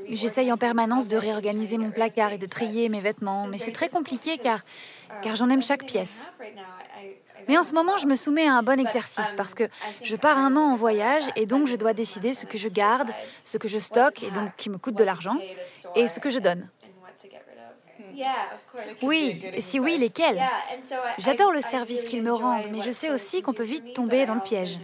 J'essaye 0.10 0.52
en 0.52 0.58
permanence 0.58 1.08
de 1.08 1.18
réorganiser 1.18 1.78
mon 1.78 1.92
placard 1.92 2.32
et 2.32 2.38
de 2.38 2.46
trier 2.46 2.88
mes 2.88 3.02
vêtements, 3.02 3.48
mais 3.48 3.58
c'est 3.58 3.74
très 3.74 3.90
compliqué 3.90 4.38
car, 4.38 4.62
car 5.22 5.36
j'en 5.36 5.50
aime 5.50 5.62
chaque 5.62 5.86
pièce. 5.86 6.32
Mais 7.48 7.58
en 7.58 7.64
ce 7.64 7.74
moment, 7.74 7.98
je 7.98 8.06
me 8.06 8.16
soumets 8.16 8.48
à 8.48 8.54
un 8.54 8.64
bon 8.64 8.80
exercice 8.80 9.34
parce 9.36 9.54
que 9.54 9.64
je 10.04 10.16
pars 10.16 10.38
un 10.38 10.56
an 10.56 10.74
en 10.74 10.76
voyage 10.76 11.24
et 11.36 11.46
donc 11.46 11.68
je 11.68 11.76
dois 11.76 11.94
décider 11.94 12.34
ce 12.34 12.46
que 12.46 12.58
je 12.58 12.70
garde, 12.70 13.10
ce 13.44 13.58
que 13.58 13.68
je 13.68 13.80
stocke 13.80 14.24
et 14.24 14.32
donc 14.32 14.56
qui 14.58 14.70
me 14.70 14.78
coûte 14.78 14.96
de 14.96 15.04
l'argent, 15.04 15.38
et 15.96 16.08
ce 16.08 16.20
que 16.20 16.30
je 16.30 16.40
donne. 16.40 16.70
Oui, 19.02 19.42
si 19.60 19.80
oui, 19.80 19.98
lesquels? 19.98 20.42
J'adore 21.18 21.52
le 21.52 21.62
service 21.62 22.06
qu'ils 22.06 22.24
me 22.24 22.32
rendent, 22.32 22.68
mais 22.72 22.82
je 22.82 22.92
sais 22.92 23.10
aussi 23.10 23.42
qu'on 23.42 23.54
peut 23.54 23.64
vite 23.64 23.94
tomber 23.94 24.26
dans 24.26 24.36
le 24.36 24.42
piège. 24.42 24.80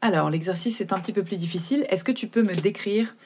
Alors, 0.00 0.30
l'exercice 0.30 0.80
est 0.80 0.92
un 0.92 1.00
petit 1.00 1.12
peu 1.12 1.22
plus 1.22 1.36
difficile. 1.36 1.86
Est-ce 1.88 2.04
que 2.04 2.12
tu 2.12 2.28
peux 2.28 2.42
me 2.42 2.54
décrire 2.54 3.16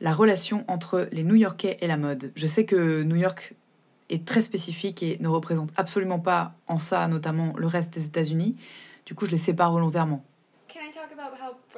la 0.00 0.12
relation 0.12 0.64
entre 0.68 1.08
les 1.12 1.24
New-Yorkais 1.24 1.78
et 1.80 1.86
la 1.86 1.96
mode? 1.96 2.32
Je 2.36 2.46
sais 2.46 2.64
que 2.64 3.02
New 3.02 3.16
York 3.16 3.54
est 4.12 4.24
très 4.26 4.40
spécifique 4.40 5.02
et 5.02 5.16
ne 5.20 5.28
représente 5.28 5.70
absolument 5.76 6.18
pas 6.18 6.52
en 6.66 6.78
ça 6.78 7.08
notamment 7.08 7.54
le 7.56 7.66
reste 7.66 7.92
des 7.94 8.06
États-Unis. 8.06 8.56
Du 9.06 9.14
coup, 9.14 9.26
je 9.26 9.32
les 9.32 9.38
sépare 9.38 9.72
volontairement. 9.72 10.24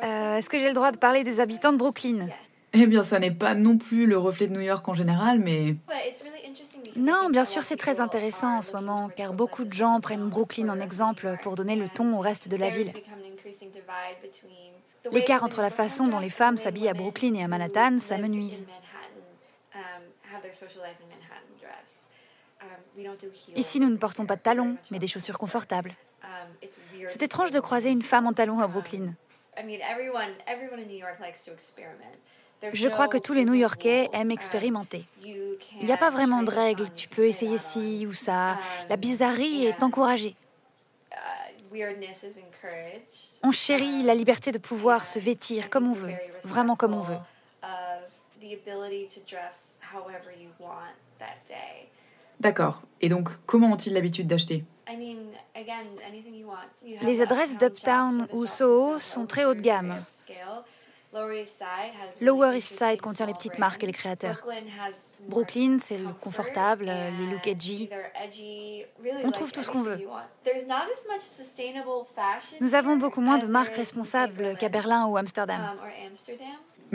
Euh, 0.03 0.37
est-ce 0.37 0.51
que 0.51 0.59
j'ai 0.59 0.69
le 0.69 0.75
droit 0.75 0.91
de 0.91 0.99
parler 0.99 1.25
des 1.25 1.41
habitants 1.41 1.73
de 1.73 1.79
Brooklyn? 1.79 2.29
Eh 2.73 2.87
bien, 2.87 3.05
ça 3.05 3.21
n'est 3.21 3.31
pas 3.31 3.55
non 3.55 3.79
plus 3.79 4.05
le 4.07 4.19
reflet 4.19 4.49
de 4.49 4.53
New 4.53 4.61
York 4.61 4.87
en 4.89 4.95
général, 4.95 5.39
mais... 5.39 5.77
Non, 6.97 7.31
bien 7.31 7.45
sûr, 7.45 7.63
c'est 7.63 7.77
très 7.77 8.01
intéressant 8.01 8.57
en 8.57 8.63
ce 8.63 8.73
moment, 8.73 9.09
car 9.15 9.33
beaucoup 9.33 9.65
de 9.65 9.73
gens 9.73 10.01
prennent 10.01 10.29
Brooklyn 10.29 10.69
en 10.69 10.81
exemple 10.81 11.37
pour 11.43 11.55
donner 11.55 11.77
le 11.77 11.89
ton 11.89 12.17
au 12.17 12.21
reste 12.21 12.49
de 12.49 12.57
la 12.57 12.71
ville. 12.71 12.93
L'écart 15.13 15.45
entre 15.45 15.63
la 15.63 15.71
façon 15.71 16.09
dont 16.09 16.19
les 16.19 16.31
femmes 16.31 16.57
s'habillent 16.57 16.89
à 16.89 16.95
Brooklyn 16.95 17.35
et 17.35 17.45
à 17.45 17.49
Manhattan, 17.49 18.01
ça 18.01 18.19
me 18.19 18.27
nuise. 18.27 18.67
Ici, 23.57 23.81
nous 23.81 23.91
ne 23.91 23.97
portons 23.97 24.27
pas 24.27 24.37
de 24.37 24.43
talons, 24.43 24.77
mais 24.91 24.99
des 24.99 25.07
chaussures 25.07 25.39
confortables. 25.39 25.95
C'est 27.07 27.23
étrange 27.23 27.51
de 27.51 27.61
croiser 27.61 27.91
une 27.91 28.03
femme 28.03 28.27
en 28.27 28.33
talons 28.33 28.61
à 28.61 28.69
Brooklyn. 28.69 29.15
Je 32.73 32.89
crois 32.89 33.09
que 33.09 33.19
tous 33.19 33.35
les 33.35 33.45
New-Yorkais 33.45 34.09
aiment 34.13 34.31
expérimenter. 34.31 35.05
Il 35.23 35.59
n'y 35.83 35.93
a 35.93 35.97
pas 35.97 36.11
vraiment 36.11 36.43
de 36.43 36.51
règles, 36.51 36.91
tu 36.95 37.09
peux 37.09 37.27
essayer 37.27 37.59
ci 37.59 38.07
ou 38.07 38.13
ça. 38.13 38.59
La 38.89 38.97
bizarrerie 38.97 39.67
est 39.67 39.83
encouragée. 39.83 40.35
On 43.43 43.51
chérit 43.51 44.03
la 44.03 44.15
liberté 44.15 44.53
de 44.53 44.59
pouvoir 44.59 45.05
se 45.05 45.19
vêtir 45.19 45.69
comme 45.71 45.89
on 45.89 45.93
veut, 45.93 46.15
vraiment 46.43 46.77
comme 46.77 46.95
on 46.95 47.01
veut. 47.01 47.19
D'accord. 52.41 52.83
Et 53.01 53.09
donc, 53.09 53.29
comment 53.47 53.73
ont-ils 53.73 53.93
l'habitude 53.93 54.27
d'acheter? 54.27 54.65
Les 57.03 57.23
adresses 57.23 57.57
d'Uptown 57.57 58.27
ou 58.33 58.47
Soho 58.47 58.99
sont 58.99 59.27
très 59.27 59.45
haut 59.45 59.55
de 59.55 59.61
gamme. 59.61 60.03
Lower 62.21 62.57
East 62.57 62.77
Side 62.77 63.01
contient 63.01 63.27
les 63.27 63.35
petites 63.35 63.59
marques 63.59 63.85
et 63.85 63.87
les 63.87 63.93
créateurs. 63.93 64.41
Brooklyn, 65.29 65.79
c'est 65.81 65.99
le 65.99 66.09
confortable, 66.21 66.87
les 66.87 67.27
looks 67.31 67.47
edgy. 67.47 67.89
On 69.23 69.31
trouve 69.31 69.53
tout 69.53 69.63
ce 69.63 69.71
qu'on 69.71 69.83
veut. 69.83 70.01
Nous 72.61 72.75
avons 72.75 72.97
beaucoup 72.97 73.21
moins 73.21 73.39
de 73.39 73.47
marques 73.47 73.77
responsables 73.77 74.57
qu'à 74.57 74.69
Berlin 74.69 75.07
ou 75.07 75.17
Amsterdam. 75.17 75.61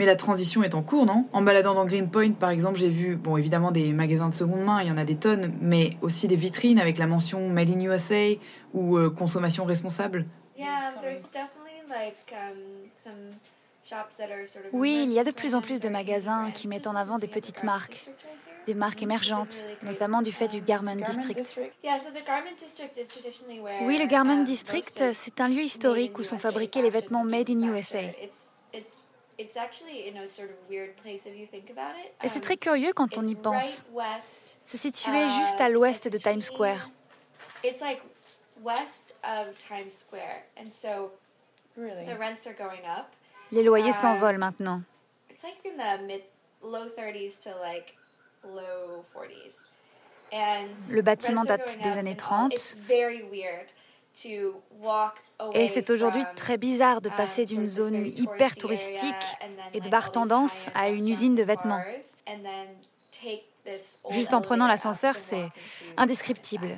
mais 0.00 0.06
la 0.06 0.16
transition 0.16 0.62
est 0.62 0.74
en 0.74 0.82
cours, 0.82 1.04
non? 1.04 1.26
En 1.34 1.42
baladant 1.42 1.74
dans 1.74 1.84
Greenpoint, 1.84 2.32
par 2.32 2.48
exemple, 2.48 2.78
j'ai 2.78 2.88
vu, 2.88 3.16
bon, 3.16 3.36
évidemment, 3.36 3.70
des 3.70 3.92
magasins 3.92 4.30
de 4.30 4.32
seconde 4.32 4.64
main, 4.64 4.80
il 4.80 4.88
y 4.88 4.90
en 4.90 4.96
a 4.96 5.04
des 5.04 5.16
tonnes, 5.16 5.52
mais 5.60 5.98
aussi 6.00 6.26
des 6.26 6.36
vitrines 6.36 6.78
avec 6.78 6.96
la 6.96 7.06
mention 7.06 7.50
Made 7.50 7.68
in 7.68 7.80
USA 7.80 8.30
ou 8.72 8.96
euh, 8.96 9.10
consommation 9.10 9.66
responsable. 9.66 10.24
Oui, 14.72 15.02
il 15.04 15.12
y 15.12 15.18
a 15.18 15.24
de 15.24 15.32
plus 15.32 15.54
en 15.54 15.60
plus 15.60 15.80
de 15.80 15.90
magasins 15.90 16.50
qui 16.50 16.66
mettent 16.66 16.86
en 16.86 16.96
avant 16.96 17.18
des 17.18 17.28
petites 17.28 17.62
marques, 17.62 18.08
des 18.66 18.74
marques 18.74 19.02
émergentes, 19.02 19.66
notamment 19.82 20.22
du 20.22 20.32
fait 20.32 20.48
du 20.48 20.62
Garment 20.62 20.96
District. 20.96 21.58
Oui, 23.82 23.98
le 23.98 24.06
Garment 24.06 24.44
District, 24.44 25.02
c'est 25.12 25.40
un 25.42 25.48
lieu 25.48 25.62
historique 25.62 26.18
où 26.18 26.22
sont 26.22 26.38
fabriqués 26.38 26.80
les 26.80 26.90
vêtements 26.90 27.24
Made 27.24 27.50
in 27.50 27.74
USA. 27.74 28.00
Et 32.22 32.28
c'est 32.28 32.40
très 32.40 32.56
curieux 32.56 32.92
quand 32.92 33.16
on 33.16 33.24
y 33.24 33.34
pense. 33.34 33.84
C'est 34.64 34.78
situé 34.78 35.28
juste 35.30 35.60
à 35.60 35.68
l'ouest 35.68 36.08
de 36.08 36.18
Times 36.18 36.42
Square. 36.42 36.88
Les 43.52 43.62
loyers 43.62 43.92
s'envolent 43.92 44.38
maintenant. 44.38 44.82
Le 50.88 51.02
bâtiment 51.02 51.42
date 51.44 51.78
des 51.82 51.98
années 51.98 52.16
30. 52.16 52.76
Et 55.54 55.68
c'est 55.68 55.90
aujourd'hui 55.90 56.22
très 56.36 56.58
bizarre 56.58 57.00
de 57.00 57.08
um, 57.08 57.16
passer 57.16 57.46
d'une 57.46 57.66
zone 57.66 58.06
hyper 58.06 58.56
touristique 58.56 59.14
et 59.72 59.80
de 59.80 59.88
bar 59.88 60.12
tendance 60.12 60.68
à 60.74 60.88
une 60.88 61.08
usine 61.08 61.34
de 61.34 61.42
vêtements. 61.42 61.82
Juste 64.10 64.34
en 64.34 64.40
prenant 64.40 64.66
l'ascenseur, 64.66 65.14
c'est 65.14 65.48
indescriptible. 65.96 66.76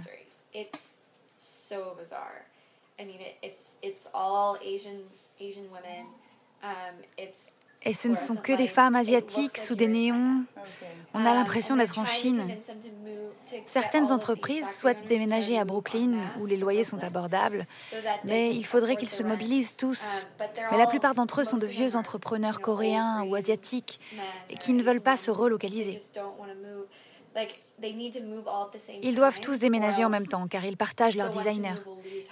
Et 7.85 7.95
ce 7.95 8.09
ne 8.09 8.15
sont 8.15 8.37
que 8.37 8.53
des 8.57 8.69
femmes 8.69 8.95
asiatiques 8.95 9.59
sous 9.59 9.75
des 9.75 9.89
néons. 9.89 10.45
On 11.15 11.25
a 11.25 11.35
l'impression 11.35 11.77
d'être 11.77 11.99
en 11.99 12.05
Chine. 12.05 12.57
Certaines 13.67 14.13
entreprises 14.13 14.79
souhaitent 14.79 15.07
déménager 15.09 15.59
à 15.59 15.65
Brooklyn 15.65 16.21
où 16.41 16.47
les 16.47 16.57
loyers 16.57 16.85
sont 16.85 17.03
abordables, 17.05 17.67
mais 18.25 18.55
il 18.55 18.65
faudrait 18.65 18.97
qu'ils 18.97 19.11
se 19.11 19.23
mobilisent 19.23 19.75
tous. 19.77 20.27
Mais 20.71 20.79
la 20.79 20.87
plupart 20.87 21.15
d'entre 21.15 21.43
eux 21.43 21.45
sont 21.45 21.59
de 21.59 21.67
vieux 21.67 21.97
entrepreneurs 21.97 22.61
coréens 22.61 23.25
ou 23.25 23.35
asiatiques 23.35 24.01
qui 24.61 24.73
ne 24.73 24.83
veulent 24.83 25.03
pas 25.03 25.17
se 25.17 25.31
relocaliser. 25.31 26.01
Ils 29.03 29.15
doivent 29.15 29.41
tous 29.41 29.59
déménager 29.59 30.05
en 30.05 30.11
même 30.11 30.27
temps 30.27 30.47
car 30.47 30.65
ils 30.65 30.77
partagent 30.77 31.17
leurs 31.17 31.31
designers. 31.31 31.81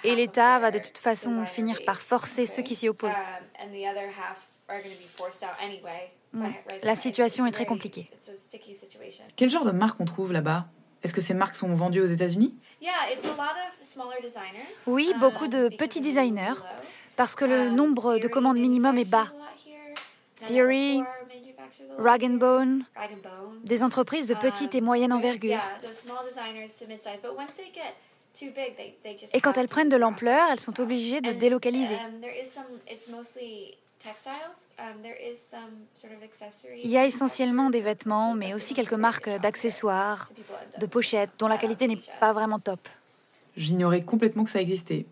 Et 0.04 0.14
l'État 0.14 0.58
va 0.58 0.70
de 0.70 0.78
toute 0.78 0.98
façon 0.98 1.44
finir 1.44 1.80
par 1.84 2.00
forcer 2.00 2.46
ceux 2.46 2.62
qui 2.62 2.74
s'y 2.74 2.88
opposent. 2.88 3.10
Mm. 6.32 6.46
La 6.82 6.96
situation 6.96 7.46
est 7.46 7.52
très 7.52 7.66
compliquée. 7.66 8.10
Quel 9.36 9.50
genre 9.50 9.64
de 9.64 9.72
marque 9.72 10.00
on 10.00 10.04
trouve 10.04 10.32
là-bas? 10.32 10.66
Est-ce 11.02 11.14
que 11.14 11.20
ces 11.20 11.34
marques 11.34 11.56
sont 11.56 11.74
vendues 11.74 12.00
aux 12.00 12.06
États-Unis? 12.06 12.54
Oui, 14.86 15.12
beaucoup 15.18 15.48
de 15.48 15.68
petits 15.68 16.00
designers, 16.00 16.60
parce 17.16 17.34
que 17.34 17.44
le 17.44 17.70
nombre 17.70 18.18
de 18.18 18.28
commandes 18.28 18.58
minimum 18.58 18.98
est 18.98 19.10
bas. 19.10 19.28
Theory, 20.46 21.02
Rag 21.98 22.38
Bone, 22.38 22.84
des 23.64 23.82
entreprises 23.82 24.26
de 24.26 24.34
petite 24.34 24.74
et 24.74 24.80
moyenne 24.80 25.12
envergure. 25.12 25.60
Et 29.34 29.40
quand 29.40 29.56
elles 29.56 29.68
prennent 29.68 29.88
de 29.88 29.96
l'ampleur, 29.96 30.48
elles 30.50 30.60
sont 30.60 30.80
obligées 30.80 31.20
de 31.20 31.32
délocaliser. 31.32 31.96
Il 36.82 36.90
y 36.90 36.96
a 36.96 37.04
essentiellement 37.04 37.70
des 37.70 37.80
vêtements, 37.80 38.34
mais 38.34 38.54
aussi 38.54 38.74
quelques 38.74 38.94
marques 38.94 39.28
d'accessoires, 39.40 40.30
de 40.78 40.86
pochettes, 40.86 41.30
dont 41.38 41.48
la 41.48 41.58
qualité 41.58 41.86
n'est 41.86 42.00
pas 42.18 42.32
vraiment 42.32 42.58
top. 42.58 42.88
J'ignorais 43.56 44.00
complètement 44.00 44.44
que 44.44 44.50
ça 44.50 44.60
existait. 44.60 45.06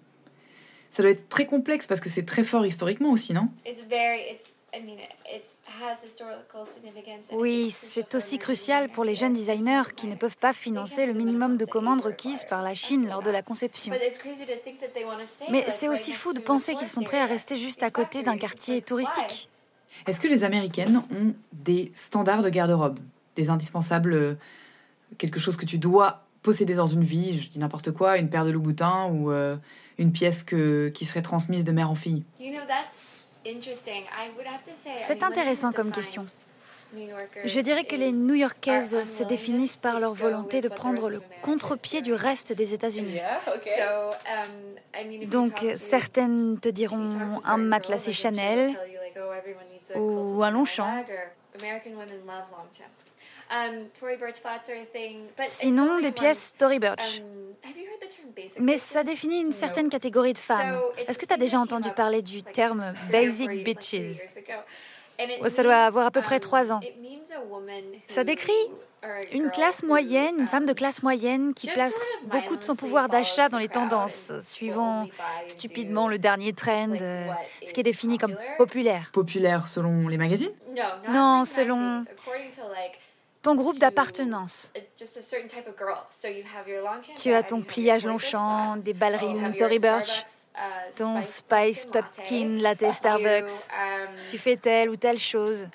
Ça 0.90 1.02
doit 1.02 1.12
être 1.12 1.28
très 1.28 1.46
complexe 1.46 1.86
parce 1.86 2.00
que 2.00 2.08
c'est 2.08 2.24
très 2.24 2.44
fort 2.44 2.64
historiquement 2.64 3.10
aussi, 3.10 3.34
non? 3.34 3.48
Oui, 7.32 7.70
c'est 7.70 8.14
aussi 8.14 8.38
crucial 8.38 8.88
pour 8.90 9.04
les 9.04 9.14
jeunes 9.14 9.32
designers 9.32 9.94
qui 9.96 10.06
ne 10.06 10.14
peuvent 10.14 10.36
pas 10.36 10.52
financer 10.52 11.06
le 11.06 11.14
minimum 11.14 11.56
de 11.56 11.64
commandes 11.64 12.02
requises 12.02 12.44
par 12.44 12.62
la 12.62 12.74
Chine 12.74 13.08
lors 13.08 13.22
de 13.22 13.30
la 13.30 13.42
conception. 13.42 13.94
Mais 15.50 15.64
c'est 15.68 15.88
aussi 15.88 16.12
fou 16.12 16.32
de 16.32 16.40
penser 16.40 16.74
qu'ils 16.74 16.88
sont 16.88 17.02
prêts 17.02 17.20
à 17.20 17.26
rester 17.26 17.56
juste 17.56 17.82
à 17.82 17.90
côté 17.90 18.22
d'un 18.22 18.36
quartier 18.36 18.82
touristique. 18.82 19.48
Est-ce 20.06 20.20
que 20.20 20.28
les 20.28 20.44
Américaines 20.44 21.02
ont 21.10 21.34
des 21.52 21.90
standards 21.94 22.42
de 22.42 22.48
garde-robe? 22.48 22.98
Des 23.36 23.50
indispensables, 23.50 24.12
euh, 24.12 24.34
quelque 25.16 25.40
chose 25.40 25.56
que 25.56 25.64
tu 25.64 25.78
dois 25.78 26.24
posséder 26.42 26.74
dans 26.74 26.86
une 26.86 27.02
vie, 27.02 27.40
je 27.40 27.48
dis 27.48 27.58
n'importe 27.58 27.92
quoi, 27.92 28.18
une 28.18 28.30
paire 28.30 28.44
de 28.44 28.50
loups-boutins 28.50 29.06
ou 29.06 29.30
euh, 29.30 29.56
une 29.98 30.12
pièce 30.12 30.44
que, 30.44 30.88
qui 30.88 31.04
serait 31.04 31.22
transmise 31.22 31.64
de 31.64 31.72
mère 31.72 31.90
en 31.90 31.94
fille 31.94 32.22
c'est 34.94 35.22
intéressant 35.22 35.72
comme 35.72 35.90
question. 35.90 36.26
Je 37.44 37.60
dirais 37.60 37.84
que 37.84 37.96
les 37.96 38.12
New-Yorkaises 38.12 39.04
se 39.04 39.22
définissent 39.22 39.76
par 39.76 40.00
leur 40.00 40.14
volonté 40.14 40.60
de 40.60 40.68
prendre 40.68 41.10
le 41.10 41.22
contre-pied 41.42 42.00
du 42.00 42.14
reste 42.14 42.52
des 42.52 42.72
États-Unis. 42.72 43.20
Donc, 45.26 45.64
certaines 45.76 46.58
te 46.58 46.68
diront 46.68 47.08
un 47.44 47.58
matelassé 47.58 48.12
Chanel 48.12 48.74
ou 49.94 50.42
un 50.42 50.50
long 50.50 50.64
champ. 50.64 51.04
Sinon, 55.44 56.00
des 56.00 56.12
pièces 56.12 56.54
Tory 56.58 56.78
Burch. 56.78 57.22
Mais 58.60 58.78
ça 58.78 59.02
définit 59.04 59.40
une 59.40 59.52
certaine 59.52 59.88
catégorie 59.88 60.32
de 60.32 60.38
femmes. 60.38 60.80
Est-ce 61.06 61.18
que 61.18 61.26
tu 61.26 61.34
as 61.34 61.38
déjà 61.38 61.58
entendu 61.58 61.90
parler 61.90 62.22
du 62.22 62.42
terme 62.42 62.94
basic 63.10 63.64
bitches? 63.64 64.20
Ça 65.48 65.62
doit 65.62 65.84
avoir 65.84 66.06
à 66.06 66.10
peu 66.10 66.22
près 66.22 66.38
trois 66.40 66.72
ans. 66.72 66.80
Ça 68.06 68.22
décrit 68.22 68.52
une 69.32 69.50
classe 69.50 69.82
moyenne, 69.82 70.38
une 70.38 70.46
femme 70.46 70.66
de 70.66 70.72
classe 70.72 71.02
moyenne 71.02 71.54
qui 71.54 71.68
place 71.68 72.18
beaucoup 72.24 72.56
de 72.56 72.62
son 72.62 72.76
pouvoir 72.76 73.08
d'achat 73.08 73.48
dans 73.48 73.58
les 73.58 73.68
tendances, 73.68 74.30
suivant 74.42 75.08
stupidement 75.48 76.08
le 76.08 76.18
dernier 76.18 76.52
trend, 76.52 76.94
ce 77.66 77.72
qui 77.72 77.80
est 77.80 77.84
défini 77.84 78.18
comme 78.18 78.36
populaire. 78.58 79.10
Populaire 79.12 79.68
selon 79.68 80.06
les 80.08 80.18
magazines? 80.18 80.52
Non, 81.12 81.44
selon 81.44 82.02
ton 83.42 83.54
groupe 83.54 83.78
d'appartenance. 83.78 84.72
Tu 87.16 87.32
as 87.32 87.42
ton 87.42 87.62
pliage 87.62 88.06
Longchamp, 88.06 88.76
des 88.76 88.94
ballerines 88.94 89.54
Tory 89.56 89.78
Burch, 89.78 90.24
ton 90.96 91.22
Spice 91.22 91.86
Pumpkin 91.86 92.58
Latte 92.60 92.92
Starbucks. 92.92 93.68
Tu 94.30 94.38
fais 94.38 94.56
telle 94.56 94.90
ou 94.90 94.96
telle 94.96 95.18
chose. 95.18 95.68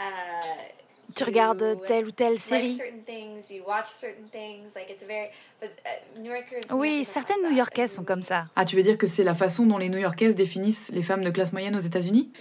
Tu 1.15 1.23
regardes 1.23 1.85
telle 1.85 2.07
ou 2.07 2.11
telle 2.11 2.39
série. 2.39 2.79
Oui, 6.71 7.03
certaines 7.03 7.43
New-Yorkaises 7.43 7.91
sont 7.91 8.03
comme 8.03 8.23
ça. 8.23 8.45
Ah, 8.55 8.65
tu 8.65 8.75
veux 8.75 8.81
dire 8.81 8.97
que 8.97 9.05
c'est 9.05 9.23
la 9.23 9.35
façon 9.35 9.67
dont 9.67 9.77
les 9.77 9.89
New-Yorkaises 9.89 10.35
définissent 10.35 10.89
les 10.89 11.03
femmes 11.03 11.23
de 11.23 11.29
classe 11.29 11.53
moyenne 11.53 11.75
aux 11.75 11.79
États-Unis? 11.79 12.31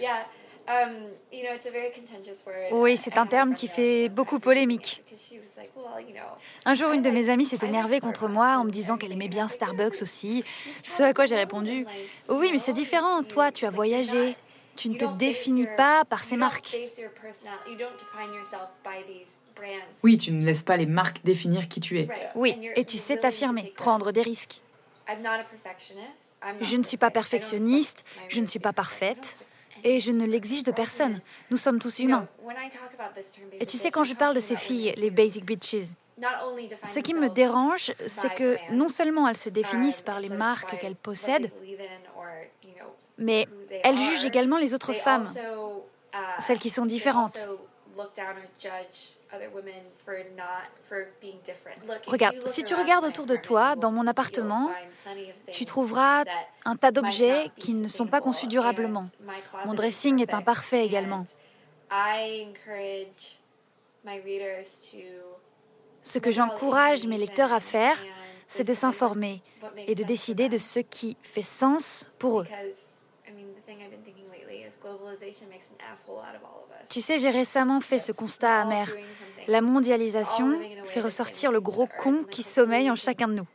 Oui, 2.71 2.97
c'est 2.97 3.17
un 3.17 3.25
terme 3.25 3.53
qui 3.53 3.67
fait 3.67 4.09
beaucoup 4.09 4.39
polémique. 4.39 5.03
Un 6.65 6.73
jour, 6.73 6.91
une 6.91 7.01
de 7.01 7.09
mes 7.09 7.29
amies 7.29 7.45
s'est 7.45 7.65
énervée 7.65 7.99
contre 7.99 8.27
moi 8.27 8.57
en 8.57 8.63
me 8.63 8.71
disant 8.71 8.97
qu'elle 8.97 9.11
aimait 9.11 9.27
bien 9.27 9.47
Starbucks 9.47 10.01
aussi. 10.01 10.43
Ce 10.83 11.03
à 11.03 11.13
quoi 11.13 11.25
j'ai 11.25 11.35
répondu 11.35 11.85
Oui, 12.29 12.49
mais 12.51 12.59
c'est 12.59 12.73
différent. 12.73 13.23
Toi, 13.23 13.51
tu 13.51 13.65
as 13.65 13.71
voyagé. 13.71 14.35
Tu 14.75 14.89
ne 14.89 14.95
te 14.95 15.05
définis 15.05 15.67
pas 15.77 16.03
par 16.05 16.23
ces 16.23 16.37
marques. 16.37 16.75
Oui, 20.01 20.17
tu 20.17 20.31
ne 20.31 20.43
laisses 20.43 20.63
pas 20.63 20.77
les 20.77 20.85
marques 20.85 21.23
définir 21.23 21.67
qui 21.67 21.79
tu 21.79 21.99
es. 21.99 22.09
Oui, 22.35 22.57
et 22.75 22.83
tu 22.85 22.97
sais 22.97 23.17
t'affirmer, 23.17 23.71
prendre 23.75 24.11
des 24.11 24.21
risques. 24.21 24.61
Je 26.61 26.75
ne 26.75 26.83
suis 26.83 26.97
pas 26.97 27.11
perfectionniste, 27.11 28.03
je 28.29 28.39
ne 28.39 28.47
suis 28.47 28.59
pas 28.59 28.73
parfaite, 28.73 29.37
et 29.83 29.99
je 29.99 30.11
ne 30.11 30.25
l'exige 30.25 30.63
de 30.63 30.71
personne. 30.71 31.21
Nous 31.51 31.57
sommes 31.57 31.79
tous 31.79 31.99
humains. 31.99 32.27
Et 33.59 33.65
tu 33.65 33.77
sais, 33.77 33.91
quand 33.91 34.03
je 34.03 34.13
parle 34.15 34.35
de 34.35 34.39
ces 34.39 34.55
filles, 34.55 34.93
les 34.97 35.09
basic 35.09 35.45
bitches, 35.45 35.93
ce 36.83 36.99
qui 36.99 37.13
me 37.13 37.29
dérange, 37.29 37.91
c'est 38.07 38.33
que 38.35 38.57
non 38.71 38.87
seulement 38.87 39.27
elles 39.27 39.37
se 39.37 39.49
définissent 39.49 40.01
par 40.01 40.19
les 40.19 40.29
marques 40.29 40.79
qu'elles 40.79 40.95
possèdent, 40.95 41.51
mais 43.17 43.47
elles 43.83 43.97
jugent 43.97 44.25
également 44.25 44.57
les 44.57 44.73
autres 44.73 44.93
femmes, 44.93 45.29
celles 46.39 46.59
qui 46.59 46.69
sont 46.69 46.85
différentes. 46.85 47.49
Regarde, 52.07 52.47
si 52.47 52.63
tu 52.63 52.75
regardes 52.75 53.05
autour 53.05 53.25
de 53.25 53.35
toi, 53.35 53.75
dans 53.75 53.91
mon 53.91 54.07
appartement, 54.07 54.71
tu 55.51 55.65
trouveras 55.65 56.23
un 56.65 56.75
tas 56.75 56.91
d'objets 56.91 57.49
qui 57.57 57.73
ne 57.73 57.87
sont 57.87 58.07
pas 58.07 58.21
conçus 58.21 58.47
durablement. 58.47 59.05
Mon 59.65 59.73
dressing 59.73 60.21
est 60.21 60.33
imparfait 60.33 60.85
également. 60.85 61.25
Ce 66.03 66.19
que 66.19 66.31
j'encourage 66.31 67.07
mes 67.07 67.17
lecteurs 67.17 67.53
à 67.53 67.59
faire, 67.59 67.97
c'est 68.47 68.63
de 68.63 68.73
s'informer 68.73 69.41
et 69.77 69.95
de 69.95 70.03
décider 70.03 70.49
de 70.49 70.57
ce 70.57 70.79
qui 70.79 71.17
fait 71.23 71.41
sens 71.41 72.09
pour 72.19 72.41
eux. 72.41 72.47
Tu 76.89 77.01
sais, 77.01 77.19
j'ai 77.19 77.29
récemment 77.29 77.81
fait 77.81 77.99
ce 77.99 78.11
constat 78.11 78.61
amer. 78.61 78.89
La 79.47 79.61
mondialisation 79.61 80.59
fait 80.83 81.01
ressortir 81.01 81.51
le 81.51 81.61
gros 81.61 81.87
con 81.87 82.23
qui 82.29 82.43
sommeille 82.43 82.89
en 82.89 82.95
chacun 82.95 83.27
de 83.27 83.33
nous. 83.33 83.47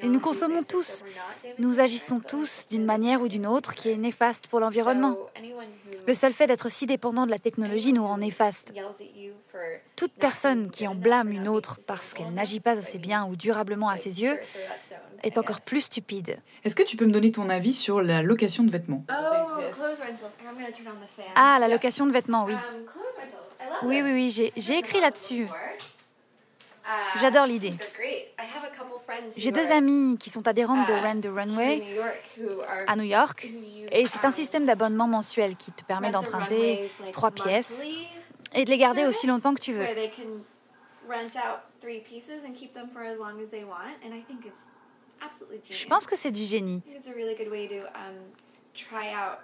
Et 0.00 0.08
nous 0.08 0.20
consommons 0.20 0.62
tous, 0.62 1.04
nous 1.58 1.80
agissons 1.80 2.20
tous 2.20 2.66
d'une 2.70 2.84
manière 2.84 3.22
ou 3.22 3.28
d'une 3.28 3.46
autre 3.46 3.74
qui 3.74 3.90
est 3.90 3.96
néfaste 3.96 4.46
pour 4.46 4.60
l'environnement. 4.60 5.16
Le 6.06 6.14
seul 6.14 6.32
fait 6.32 6.46
d'être 6.46 6.68
si 6.68 6.86
dépendant 6.86 7.26
de 7.26 7.30
la 7.30 7.38
technologie 7.38 7.92
nous 7.92 8.06
rend 8.06 8.18
néfaste. 8.18 8.74
Toute 9.96 10.12
personne 10.12 10.70
qui 10.70 10.86
en 10.86 10.94
blâme 10.94 11.30
une 11.30 11.48
autre 11.48 11.80
parce 11.86 12.14
qu'elle 12.14 12.32
n'agit 12.32 12.60
pas 12.60 12.78
assez 12.78 12.98
bien 12.98 13.26
ou 13.26 13.36
durablement 13.36 13.88
à 13.88 13.96
ses 13.96 14.22
yeux 14.22 14.38
est 15.22 15.38
encore 15.38 15.60
plus 15.60 15.82
stupide. 15.82 16.38
Est-ce 16.64 16.74
que 16.74 16.82
tu 16.82 16.96
peux 16.96 17.06
me 17.06 17.12
donner 17.12 17.32
ton 17.32 17.48
avis 17.48 17.72
sur 17.72 18.02
la 18.02 18.22
location 18.22 18.64
de 18.64 18.70
vêtements? 18.70 19.04
Ah, 21.34 21.58
la 21.60 21.68
location 21.68 22.06
de 22.06 22.12
vêtements, 22.12 22.44
oui. 22.44 22.56
Oui, 23.82 24.02
oui, 24.02 24.12
oui, 24.12 24.52
j'ai 24.56 24.78
écrit 24.78 25.00
là-dessus. 25.00 25.46
J'adore 27.16 27.46
l'idée. 27.46 27.74
J'ai 29.36 29.52
deux 29.52 29.70
amis 29.70 30.16
qui 30.18 30.30
sont 30.30 30.46
adhérentes 30.48 30.88
de 30.88 30.92
Rent 30.92 31.20
the 31.20 31.26
Runway 31.26 31.82
à 32.86 32.96
New 32.96 33.04
York. 33.04 33.48
Et 33.92 34.06
c'est 34.06 34.24
un 34.24 34.30
système 34.30 34.64
d'abonnement 34.64 35.06
mensuel 35.06 35.56
qui 35.56 35.72
te 35.72 35.84
permet 35.84 36.10
d'emprunter 36.10 36.90
trois 37.12 37.30
pièces 37.30 37.84
et 38.54 38.64
de 38.64 38.70
les 38.70 38.78
garder 38.78 39.04
aussi 39.06 39.26
longtemps 39.26 39.54
que 39.54 39.60
tu 39.60 39.72
veux. 39.72 39.86
Je 45.70 45.86
pense 45.86 46.06
que 46.06 46.16
c'est 46.16 46.30
du 46.30 46.44
génie. 46.44 46.82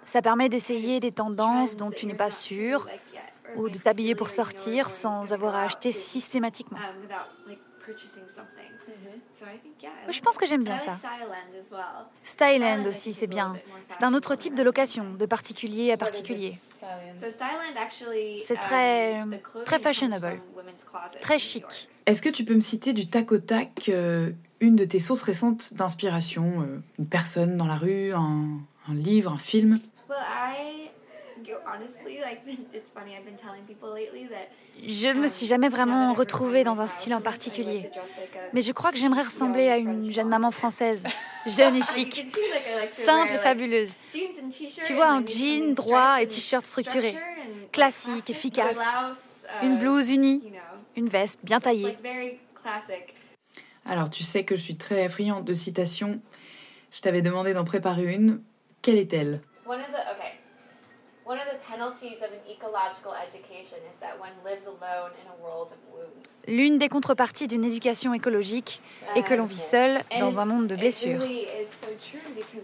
Ça 0.03 0.21
permet 0.21 0.49
d'essayer 0.49 0.99
des 0.99 1.11
tendances 1.11 1.75
dont 1.75 1.91
tu 1.91 2.05
n'es 2.07 2.15
pas 2.15 2.29
sûr 2.29 2.87
ou 3.55 3.69
de 3.69 3.77
t'habiller 3.77 4.15
pour 4.15 4.29
sortir 4.29 4.89
sans 4.89 5.33
avoir 5.33 5.55
à 5.55 5.63
acheter 5.63 5.91
systématiquement. 5.91 6.79
Je 10.09 10.19
pense 10.21 10.37
que 10.37 10.45
j'aime 10.45 10.63
bien 10.63 10.77
ça. 10.77 10.97
Styland 12.23 12.83
aussi, 12.85 13.13
c'est 13.13 13.27
bien. 13.27 13.55
C'est 13.87 14.03
un 14.03 14.13
autre 14.13 14.35
type 14.35 14.55
de 14.55 14.63
location, 14.63 15.13
de 15.13 15.25
particulier 15.25 15.91
à 15.91 15.97
particulier. 15.97 16.53
C'est 17.17 18.59
très, 18.59 19.23
très 19.65 19.79
fashionable, 19.79 20.41
très 21.21 21.39
chic. 21.39 21.89
Est-ce 22.05 22.21
que 22.21 22.29
tu 22.29 22.45
peux 22.45 22.55
me 22.55 22.61
citer 22.61 22.93
du 22.93 23.07
tac 23.07 23.31
au 23.31 23.37
tac 23.37 23.89
euh, 23.89 24.31
une 24.59 24.75
de 24.75 24.83
tes 24.83 24.99
sources 24.99 25.21
récentes 25.21 25.73
d'inspiration 25.73 26.61
euh, 26.61 26.81
Une 26.99 27.07
personne 27.07 27.57
dans 27.57 27.67
la 27.67 27.75
rue, 27.75 28.13
un, 28.13 28.59
un 28.87 28.93
livre, 28.93 29.33
un 29.33 29.37
film? 29.37 29.79
Je 34.85 35.07
ne 35.07 35.21
me 35.21 35.27
suis 35.27 35.45
jamais 35.45 35.69
vraiment 35.69 36.13
retrouvée 36.13 36.63
dans 36.63 36.81
un 36.81 36.87
style 36.87 37.13
en 37.13 37.21
particulier. 37.21 37.89
Mais 38.53 38.61
je 38.61 38.71
crois 38.71 38.91
que 38.91 38.97
j'aimerais 38.97 39.23
ressembler 39.23 39.69
à 39.69 39.77
une 39.77 40.11
jeune 40.11 40.27
maman 40.27 40.51
française, 40.51 41.03
jeune 41.45 41.75
et 41.75 41.81
chic, 41.81 42.27
simple 42.91 43.33
et 43.33 43.37
fabuleuse. 43.37 43.91
Tu 44.11 44.93
vois, 44.93 45.09
un 45.09 45.25
jean 45.25 45.73
droit 45.73 46.21
et 46.21 46.27
t-shirt 46.27 46.65
structuré, 46.65 47.15
classique, 47.71 48.29
efficace. 48.29 48.79
Une 49.63 49.75
uh, 49.75 49.79
blouse 49.79 50.09
unie, 50.09 50.43
une 50.95 51.07
veste 51.07 51.39
bien 51.43 51.59
taillée. 51.59 51.97
Alors, 53.87 54.09
tu 54.09 54.23
sais 54.23 54.43
que 54.43 54.55
je 54.55 54.61
suis 54.61 54.75
très 54.75 55.07
friande 55.07 55.45
de 55.45 55.53
citations. 55.53 56.19
Je 56.91 56.99
t'avais 56.99 57.21
demandé 57.21 57.53
d'en 57.53 57.63
préparer 57.63 58.13
une. 58.13 58.41
Quelle 58.81 58.97
est-elle? 58.97 59.41
L'une 66.47 66.77
des 66.77 66.89
contreparties 66.89 67.47
d'une 67.47 67.63
éducation 67.63 68.13
écologique 68.13 68.81
est 69.15 69.23
que 69.23 69.33
l'on 69.33 69.45
vit 69.45 69.55
seul 69.57 70.01
dans 70.19 70.39
un 70.39 70.45
monde 70.45 70.67
de 70.67 70.75
blessures. 70.75 71.23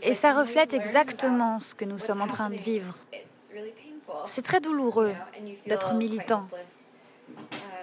Et 0.01 0.13
ça 0.13 0.33
reflète 0.33 0.73
exactement 0.73 1.59
ce 1.59 1.73
que 1.73 1.85
nous 1.85 1.97
sommes 1.97 2.21
en 2.21 2.27
train 2.27 2.49
de 2.49 2.55
vivre. 2.55 2.97
C'est 4.25 4.41
très 4.41 4.61
douloureux 4.61 5.13
d'être 5.67 5.93
militant 5.95 6.47
um, 7.29 7.35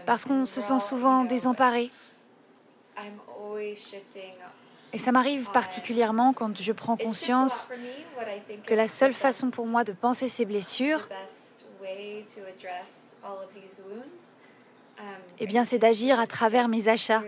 parce 0.06 0.24
qu'on 0.24 0.46
se 0.46 0.60
sent 0.60 0.80
souvent 0.80 1.24
désemparé. 1.24 1.90
Et 4.92 4.98
ça 4.98 5.12
m'arrive 5.12 5.50
particulièrement 5.50 6.32
quand 6.32 6.60
je 6.60 6.72
prends 6.72 6.96
conscience 6.96 7.68
que 8.66 8.74
la 8.74 8.88
seule 8.88 9.12
façon 9.12 9.50
pour 9.50 9.66
moi 9.66 9.84
de 9.84 9.92
penser 9.92 10.28
ces 10.28 10.44
blessures, 10.44 11.08
eh 15.38 15.46
bien, 15.46 15.64
c'est 15.64 15.78
d'agir 15.78 16.18
à 16.18 16.26
travers 16.26 16.68
mes 16.68 16.88
achats. 16.88 17.22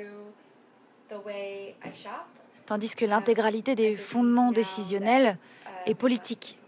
Tandis 2.67 2.95
que 2.95 3.05
l'intégralité 3.05 3.75
des 3.75 3.97
fondements 3.97 4.53
décisionnels 4.53 5.39
est 5.87 5.95
politique. 5.95 6.59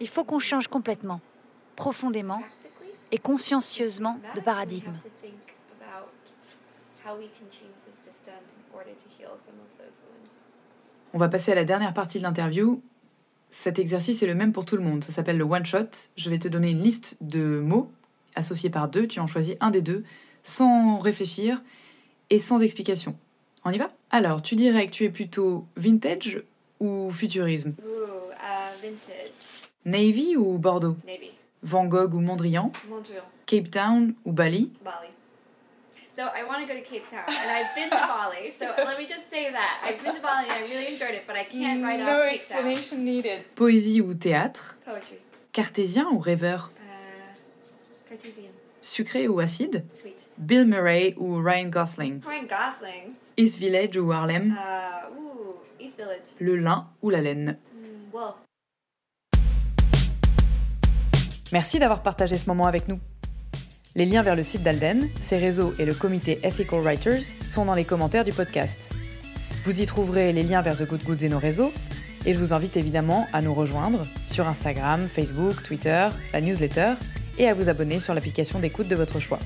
Il 0.00 0.08
faut 0.08 0.24
qu'on 0.24 0.38
change 0.38 0.68
complètement, 0.68 1.20
profondément 1.76 2.42
et 3.10 3.18
consciencieusement 3.18 4.18
de 4.34 4.40
paradigme. 4.40 4.94
On 11.14 11.18
va 11.18 11.28
passer 11.28 11.52
à 11.52 11.54
la 11.54 11.64
dernière 11.64 11.94
partie 11.94 12.18
de 12.18 12.24
l'interview. 12.24 12.82
Cet 13.50 13.78
exercice 13.78 14.22
est 14.22 14.26
le 14.26 14.34
même 14.34 14.52
pour 14.52 14.66
tout 14.66 14.76
le 14.76 14.82
monde. 14.82 15.02
Ça 15.02 15.12
s'appelle 15.12 15.38
le 15.38 15.44
one 15.44 15.64
shot. 15.64 15.88
Je 16.16 16.28
vais 16.28 16.38
te 16.38 16.48
donner 16.48 16.70
une 16.70 16.82
liste 16.82 17.16
de 17.20 17.60
mots 17.60 17.90
associés 18.34 18.70
par 18.70 18.88
deux. 18.88 19.06
Tu 19.06 19.20
en 19.20 19.26
choisis 19.26 19.56
un 19.60 19.70
des 19.70 19.80
deux 19.80 20.04
sans 20.42 20.98
réfléchir 20.98 21.62
et 22.30 22.38
sans 22.38 22.62
explication. 22.62 23.16
On 23.64 23.70
y 23.70 23.78
va? 23.78 23.90
Alors, 24.10 24.42
tu 24.42 24.54
dirais 24.54 24.86
que 24.86 24.92
tu 24.92 25.04
es 25.04 25.10
plutôt 25.10 25.66
vintage 25.76 26.42
ou 26.80 27.10
futurisme? 27.10 27.74
Uh, 27.78 28.82
vintage. 28.82 29.32
Navy 29.84 30.36
ou 30.36 30.58
Bordeaux? 30.58 30.96
Navy. 31.06 31.30
Van 31.62 31.86
Gogh 31.86 32.14
ou 32.14 32.20
Mondrian? 32.20 32.72
Mondrian. 32.88 33.24
Cape 33.46 33.70
Town 33.70 34.14
ou 34.24 34.32
Bali? 34.32 34.70
Bali. 34.84 35.08
Though 36.18 36.32
I 36.34 36.42
want 36.44 36.60
to 36.60 36.66
go 36.66 36.74
to 36.74 36.84
Cape 36.84 37.06
Town, 37.06 37.22
and 37.28 37.48
I've 37.50 37.72
been 37.76 37.90
to 37.90 37.96
Bali. 37.96 38.50
So 38.50 38.66
let 38.76 38.98
me 38.98 39.06
just 39.06 39.30
say 39.30 39.52
that 39.52 39.80
I've 39.84 40.02
been 40.02 40.16
to 40.16 40.20
Bali 40.20 40.46
and 40.50 40.64
I 40.64 40.68
really 40.68 40.88
enjoyed 40.92 41.14
it, 41.14 41.24
but 41.28 41.36
I 41.36 41.44
can't 41.44 41.80
write 41.82 42.00
no 42.00 42.06
off 42.06 42.30
Cape 42.30 42.40
explanation 42.40 42.98
Town. 42.98 43.04
needed. 43.04 43.44
Poésie 43.54 44.00
ou 44.02 44.14
théâtre? 44.14 44.76
Poetry. 44.84 45.18
Cartésien 45.52 46.06
ou 46.10 46.18
rêveur? 46.18 46.70
Uh, 46.76 48.08
Cartesian. 48.08 48.50
Sucré 48.82 49.28
ou 49.28 49.38
acide? 49.38 49.84
Sweet. 49.94 50.18
Bill 50.36 50.66
Murray 50.66 51.14
ou 51.16 51.40
Ryan 51.40 51.68
Gosling? 51.70 52.20
Ryan 52.26 52.46
Gosling. 52.48 53.14
East 53.36 53.58
Village 53.58 53.96
ou 53.96 54.10
Harlem? 54.12 54.56
Uh, 54.58 55.20
ooh, 55.20 55.56
East 55.78 55.96
Village. 55.96 56.34
Le 56.40 56.56
lin 56.56 56.88
ou 57.00 57.10
la 57.10 57.20
laine? 57.20 57.58
Mm, 57.72 58.12
well. 58.12 58.34
Merci 61.52 61.78
d'avoir 61.78 62.02
partagé 62.02 62.36
ce 62.36 62.46
moment 62.46 62.66
avec 62.66 62.88
nous. 62.88 62.98
Les 63.98 64.06
liens 64.06 64.22
vers 64.22 64.36
le 64.36 64.44
site 64.44 64.62
d'Alden, 64.62 65.08
ses 65.20 65.38
réseaux 65.38 65.74
et 65.80 65.84
le 65.84 65.92
comité 65.92 66.38
Ethical 66.44 66.82
Writers 66.82 67.34
sont 67.50 67.64
dans 67.64 67.74
les 67.74 67.84
commentaires 67.84 68.22
du 68.22 68.32
podcast. 68.32 68.92
Vous 69.64 69.80
y 69.80 69.86
trouverez 69.86 70.32
les 70.32 70.44
liens 70.44 70.62
vers 70.62 70.76
The 70.76 70.86
Good 70.86 71.02
Goods 71.02 71.24
et 71.24 71.28
nos 71.28 71.40
réseaux, 71.40 71.72
et 72.24 72.32
je 72.32 72.38
vous 72.38 72.52
invite 72.52 72.76
évidemment 72.76 73.26
à 73.32 73.42
nous 73.42 73.52
rejoindre 73.52 74.06
sur 74.24 74.46
Instagram, 74.46 75.08
Facebook, 75.08 75.64
Twitter, 75.64 76.10
la 76.32 76.40
newsletter, 76.40 76.92
et 77.40 77.48
à 77.48 77.54
vous 77.54 77.68
abonner 77.68 77.98
sur 77.98 78.14
l'application 78.14 78.60
d'écoute 78.60 78.86
de 78.86 78.94
votre 78.94 79.18
choix. 79.18 79.40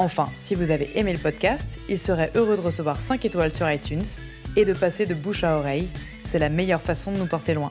Enfin, 0.00 0.28
si 0.38 0.56
vous 0.56 0.72
avez 0.72 0.90
aimé 0.98 1.12
le 1.12 1.20
podcast, 1.20 1.78
il 1.88 2.00
serait 2.00 2.32
heureux 2.34 2.56
de 2.56 2.62
recevoir 2.62 3.00
5 3.00 3.24
étoiles 3.24 3.52
sur 3.52 3.70
iTunes 3.70 4.02
et 4.56 4.64
de 4.64 4.72
passer 4.72 5.06
de 5.06 5.14
bouche 5.14 5.44
à 5.44 5.56
oreille. 5.56 5.86
C'est 6.24 6.40
la 6.40 6.48
meilleure 6.48 6.82
façon 6.82 7.12
de 7.12 7.18
nous 7.18 7.26
porter 7.26 7.54
loin. 7.54 7.70